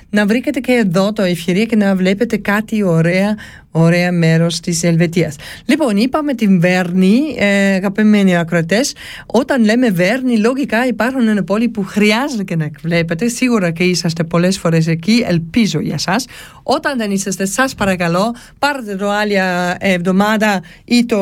[0.09, 3.37] να βρήκατε και εδώ το ευκαιρία και να βλέπετε κάτι ωραία
[3.75, 5.35] ωραία μέρος της Ελβετίας.
[5.65, 8.95] Λοιπόν, είπαμε την Βέρνη, ε, αγαπημένοι ακροατές.
[9.25, 13.27] Όταν λέμε Βέρνη, λογικά υπάρχουν ένα πόλη που χρειάζεται και να βλέπετε.
[13.27, 16.25] Σίγουρα και είσαστε πολλές φορές εκεί, ελπίζω για σας.
[16.63, 19.35] Όταν δεν είσαστε, σας παρακαλώ, πάρτε το άλλη
[19.77, 21.17] εβδομάδα ή το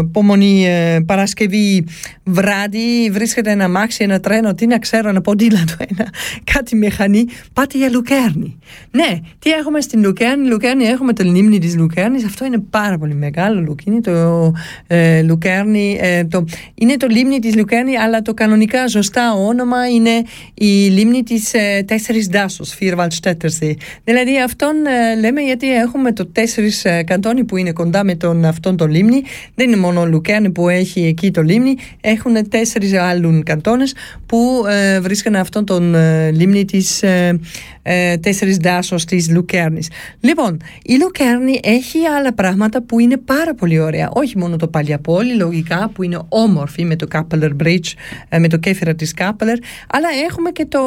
[0.00, 1.84] επόμενη ε, Παρασκευή
[2.24, 6.10] βράδυ, βρίσκεται ένα μάξι, ένα τρένο, τι να ξέρω, ένα ποδήλατο, ένα,
[6.52, 8.58] κάτι μηχανή, πάτε για Λουκέρνη.
[8.90, 13.14] Ναι, τι έχουμε στην Λουκέρνη, Λουκέρνη έχουμε το λίμνη της Λουκέρνης, αυτό είναι πάρα πολύ
[13.14, 14.52] μεγάλο Λουκίνη, το
[14.86, 20.22] ε, Λουκέρνη, ε, το, είναι το λίμνη της Λουκέρνη, αλλά το κανονικά ζωστά όνομα είναι
[20.54, 23.76] η λίμνη της ε, Τέσσερις Δάσος, Φίρβαλτστέτερσι.
[24.04, 28.44] Δηλαδή αυτόν ε, λέμε γιατί έχουμε το τέσσερις ε, καντόνι που είναι κοντά με τον,
[28.44, 29.22] αυτόν το λίμνη,
[29.54, 33.94] δεν είναι μόνο ο Λουκέρνη που έχει εκεί το λίμνη, έχουν τέσσερις άλλους καντόνες
[34.26, 37.38] που ε, βρίσκουν αυτόν τον ε, λίμνη της ε,
[37.82, 39.88] ε, τέσσερις δάσος της Λουκέρνης.
[40.20, 44.10] Λοιπόν, η Λουκέρνη έχει άλλα πράγματα που είναι πάρα πολύ ωραία.
[44.12, 47.92] Όχι μόνο το Παλιαπόλη, λογικά, που είναι όμορφη με το Κάπελερ Bridge,
[48.28, 49.56] ε, με το κέφυρα της Κάπελερ,
[49.88, 50.80] αλλά έχουμε και το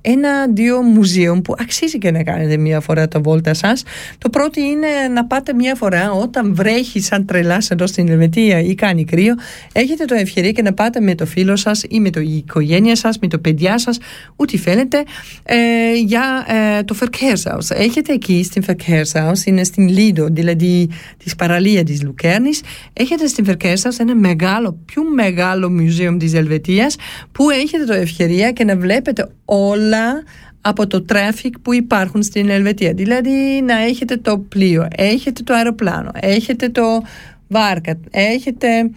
[0.00, 3.82] ένα-δύο μουζείο που αξίζει και να κάνετε μία φορά τα βόλτα σας.
[4.18, 8.74] Το πρώτο είναι να πάτε μία φορά όταν βρέχει σαν τρελάς εδώ στην Ελβετία ή
[8.74, 9.34] κάνει κρύο,
[9.72, 12.96] έχετε το ευκαιρία και να πάτε με το φίλο σας ή με το η οικογένεια
[12.96, 13.98] σας, με το παιδιά σας,
[14.36, 15.02] ό,τι θέλετε,
[15.44, 15.56] ε,
[16.04, 16.46] για
[16.78, 17.76] ε, το Verkehrshaus.
[17.76, 22.60] Έχετε εκεί στην Verkehrshaus, είναι στην Lido, δηλαδή της παραλία της Λουκέρνης,
[22.92, 26.96] έχετε στην Verkehrshaus ένα μεγάλο, πιο μεγάλο μουσείο της Ελβετίας
[27.32, 30.22] που έχετε το ευκαιρία και να βλέπετε όλα
[30.60, 32.92] από το traffic που υπάρχουν στην Ελβετία.
[32.92, 37.02] Δηλαδή να έχετε το πλοίο, έχετε το αεροπλάνο, έχετε το
[37.48, 38.90] βάρκα, έχετε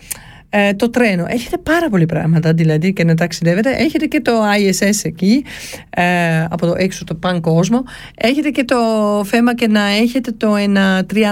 [0.50, 1.26] ε, το τρένο.
[1.28, 3.70] Έχετε πάρα πολλοί πράγματα δηλαδή και να ταξιδεύετε.
[3.70, 5.46] Έχετε και το ISS εκεί
[5.90, 7.84] ε, από το έξω το παν κόσμο.
[8.16, 8.78] Έχετε και το
[9.26, 11.28] θέμα και να έχετε το ένα 36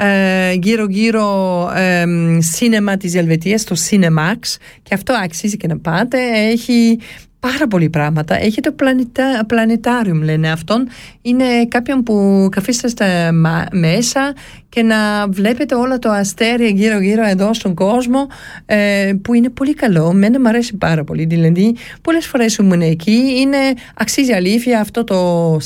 [0.00, 2.04] ε, γύρω γύρω ε,
[2.38, 6.18] σίνεμα της Ελβετίας, το Cinemax και αυτό αξίζει και να πάτε.
[6.50, 6.98] Έχει
[7.40, 8.42] πάρα πολλοί πράγματα.
[8.42, 10.88] Έχει το πλανητα, πλανητάριουμ λένε αυτόν.
[11.22, 13.32] Είναι κάποιον που καθίσταστε
[13.72, 14.34] μέσα
[14.68, 18.26] και να βλέπετε όλα το αστέρια γύρω γύρω εδώ στον κόσμο
[18.66, 20.12] ε, που είναι πολύ καλό.
[20.12, 21.24] Μένα μου αρέσει πάρα πολύ.
[21.24, 23.34] Δηλαδή πολλές φορές ήμουν εκεί.
[23.36, 23.58] Είναι
[23.94, 25.58] αξίζει αλήθεια αυτό το 43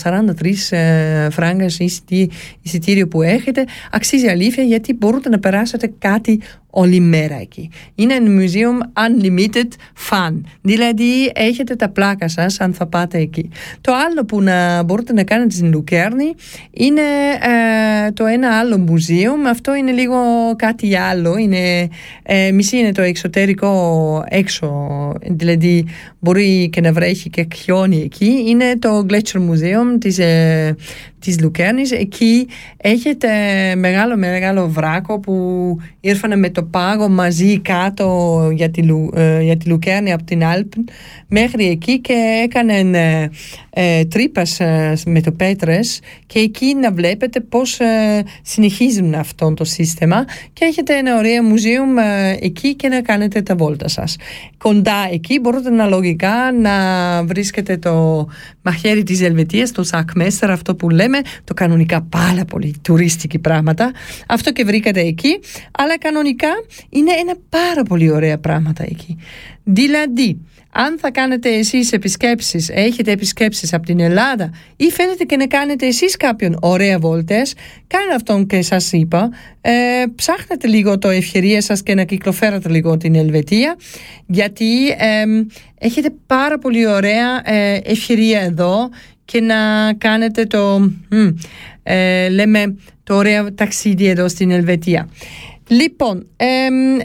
[0.70, 1.78] ε, φράγκας
[2.62, 3.64] εισιτήριο που έχετε.
[3.90, 6.40] Αξίζει αλήθεια γιατί μπορείτε να περάσετε κάτι
[6.74, 7.70] όλη μέρα εκεί.
[7.94, 9.68] Είναι ένα museum unlimited
[10.10, 10.40] fun.
[10.60, 13.50] Δηλαδή έχετε τα πλάκα σας αν θα πάτε εκεί.
[13.80, 16.34] Το άλλο που να μπορείτε να κάνετε στην Λουκέρνη
[16.70, 17.00] είναι
[18.06, 19.48] ε, το ένα άλλο museum.
[19.48, 20.18] Αυτό είναι λίγο
[20.56, 21.36] κάτι άλλο.
[21.36, 21.88] Είναι,
[22.22, 25.12] ε, μισή είναι το εξωτερικό έξω.
[25.22, 25.86] Δηλαδή
[26.18, 28.44] μπορεί και να βρέχει και χιόνι εκεί.
[28.46, 30.76] Είναι το Gletscher Museum της, ε,
[31.22, 31.92] της Λουκέρνης.
[31.92, 33.28] Εκεί έχετε
[33.76, 38.82] μεγάλο μεγάλο βράκο που ήρθαν με το πάγο μαζί κάτω για τη,
[39.14, 40.84] ε, για τη Λουκέρνη από την Άλπν
[41.28, 43.30] μέχρι εκεί και έκαναν ε,
[43.70, 49.64] ε, τρύπας ε, με το πέτρες και εκεί να βλέπετε πώς ε, συνεχίζουν αυτό το
[49.64, 54.16] σύστημα και έχετε ένα ωραίο μουζίουμ ε, εκεί και να κάνετε τα βόλτα σας.
[54.58, 56.72] Κοντά εκεί μπορείτε να λογικά να
[57.24, 58.26] βρίσκετε το
[58.62, 63.92] μαχαίρι της Ελβετίας, το Σακμέστερ, αυτό που λέμε, το κανονικά πάρα πολύ τουρίστικη πράγματα.
[64.28, 65.40] Αυτό και βρήκατε εκεί,
[65.78, 66.48] αλλά κανονικά
[66.88, 69.16] είναι ένα πάρα πολύ ωραία πράγματα εκεί.
[69.64, 70.38] Δηλαδή,
[70.74, 75.86] αν θα κάνετε εσείς επισκέψεις, έχετε επισκέψεις από την Ελλάδα ή φαίνεται και να κάνετε
[75.86, 77.54] εσείς κάποιον ωραία βόλτες,
[77.86, 79.70] κάντε αυτόν και σας είπα, ε,
[80.14, 83.76] ψάχνετε λίγο το ευκαιρία σας και να κυκλοφέρετε λίγο την Ελβετία,
[84.26, 85.24] γιατί ε,
[85.78, 88.90] έχετε πάρα πολύ ωραία ε, ευκαιρία εδώ
[89.24, 90.90] και να κάνετε το,
[91.82, 95.08] ε, λέμε, το ωραίο ταξίδι εδώ στην Ελβετία.
[95.68, 96.26] Λοιπόν,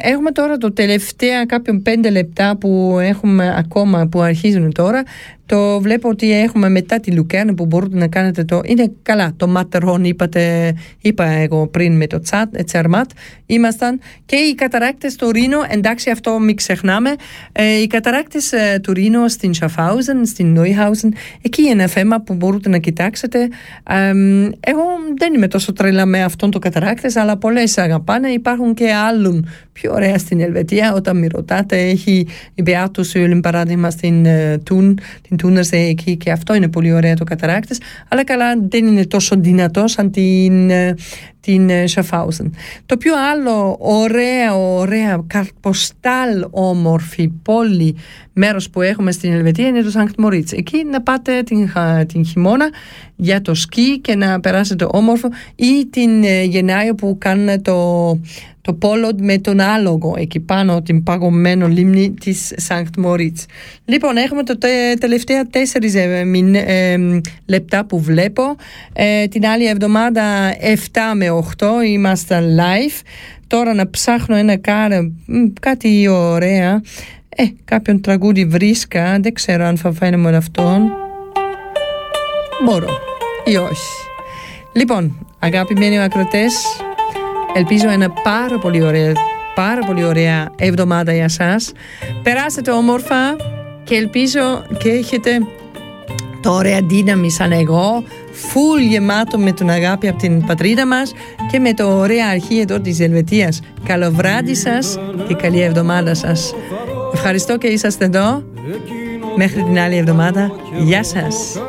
[0.01, 5.03] έχουμε τώρα το τελευταία κάποιον πέντε λεπτά που έχουμε ακόμα που αρχίζουν τώρα
[5.47, 8.61] το βλέπω ότι έχουμε μετά τη Λουκέρνη που μπορείτε να κάνετε το.
[8.65, 9.33] Είναι καλά.
[9.37, 13.09] Το Ματερόν είπατε, είπα εγώ πριν με το τσάτ, τσερμάτ.
[13.45, 13.99] Ήμασταν.
[14.25, 17.09] Και οι καταράκτες του Ρήνο, εντάξει, αυτό μην ξεχνάμε.
[17.51, 22.33] Ε, οι καταράκτες ε, του Ρήνο στην Σαφάουζεν, στην Νόιχάουζεν, εκεί είναι ένα θέμα που
[22.33, 23.39] μπορείτε να κοιτάξετε.
[23.89, 24.11] Ε,
[24.59, 24.83] εγώ
[25.17, 28.29] δεν είμαι τόσο τρελά με αυτόν το καταράκτε, αλλά πολλές αγαπάνε.
[28.29, 30.93] Υπάρχουν και άλλων πιο ωραία στην Ελβετία.
[30.93, 36.31] Όταν με ρωτάτε, έχει η Μπεάτου Σούλιν παράδειγμα στην uh, Τούν, την Τούνερσε εκεί και
[36.31, 37.79] αυτό είναι πολύ ωραίο το καταράκτης.
[38.07, 40.95] Αλλά καλά δεν είναι τόσο δυνατός σαν την, ε,
[41.39, 42.45] την Σαφάουζεν.
[42.45, 42.49] Ε,
[42.85, 47.95] το πιο άλλο ωραία, ωραία, καρποστάλ όμορφη πόλη
[48.33, 50.51] μέρος που έχουμε στην Ελβετία είναι το Σανκτ Μωρίτς.
[50.51, 51.71] Εκεί να πάτε την,
[52.07, 52.69] την χειμώνα
[53.15, 58.19] για το σκι και να περάσετε όμορφο ή την ε, Γενάιο που κάνουν το,
[58.68, 63.45] το πόλο με τον άλογο εκεί πάνω την παγωμένο λίμνη της Σανκτ Μωρίτς.
[63.86, 64.57] Λοιπόν, έχουμε το
[64.99, 66.97] τελευταία τέσσερις ε, ε,
[67.45, 68.43] λεπτά που βλέπω.
[69.30, 70.24] την άλλη εβδομάδα
[70.61, 70.65] 7
[71.15, 71.26] με
[71.57, 73.01] 8 ήμασταν live.
[73.47, 75.11] Τώρα να ψάχνω ένα κάρα,
[75.61, 76.82] κάτι ωραία.
[77.30, 80.82] Ε, κάποιον τραγούδι βρίσκα, δεν ξέρω αν θα φαίνομαι αυτόν.
[82.65, 82.89] Μπορώ
[83.45, 83.89] ή όχι.
[84.74, 86.53] Λοιπόν, αγαπημένοι ακροτές,
[87.55, 89.13] ελπίζω ένα πάρα πολύ ωραία,
[89.55, 91.71] πάρα πολύ ωραία εβδομάδα για σας.
[92.23, 93.35] Περάσετε όμορφα
[93.83, 95.39] και ελπίζω και έχετε
[96.41, 101.13] το ωραία δύναμη σαν εγώ, φουλ γεμάτο με τον αγάπη από την πατρίδα μας
[101.51, 103.59] και με το ωραία αρχή εδώ της Ελβετίας.
[103.83, 106.53] Καλό βράδυ σας και καλή εβδομάδα σας.
[107.13, 108.43] Ευχαριστώ και είσαστε εδώ.
[109.35, 110.51] Μέχρι την άλλη εβδομάδα.
[110.77, 111.61] Γεια σας.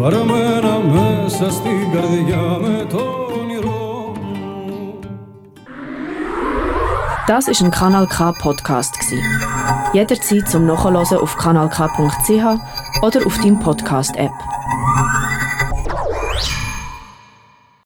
[0.00, 3.20] Βαρμένα μέσα στην καρδιά με το
[7.30, 8.94] Das ist ein Kanal K Podcast
[9.92, 12.44] Jederzeit zum Nachhören auf kanalk.ch
[13.02, 14.32] oder auf deinem Podcast App.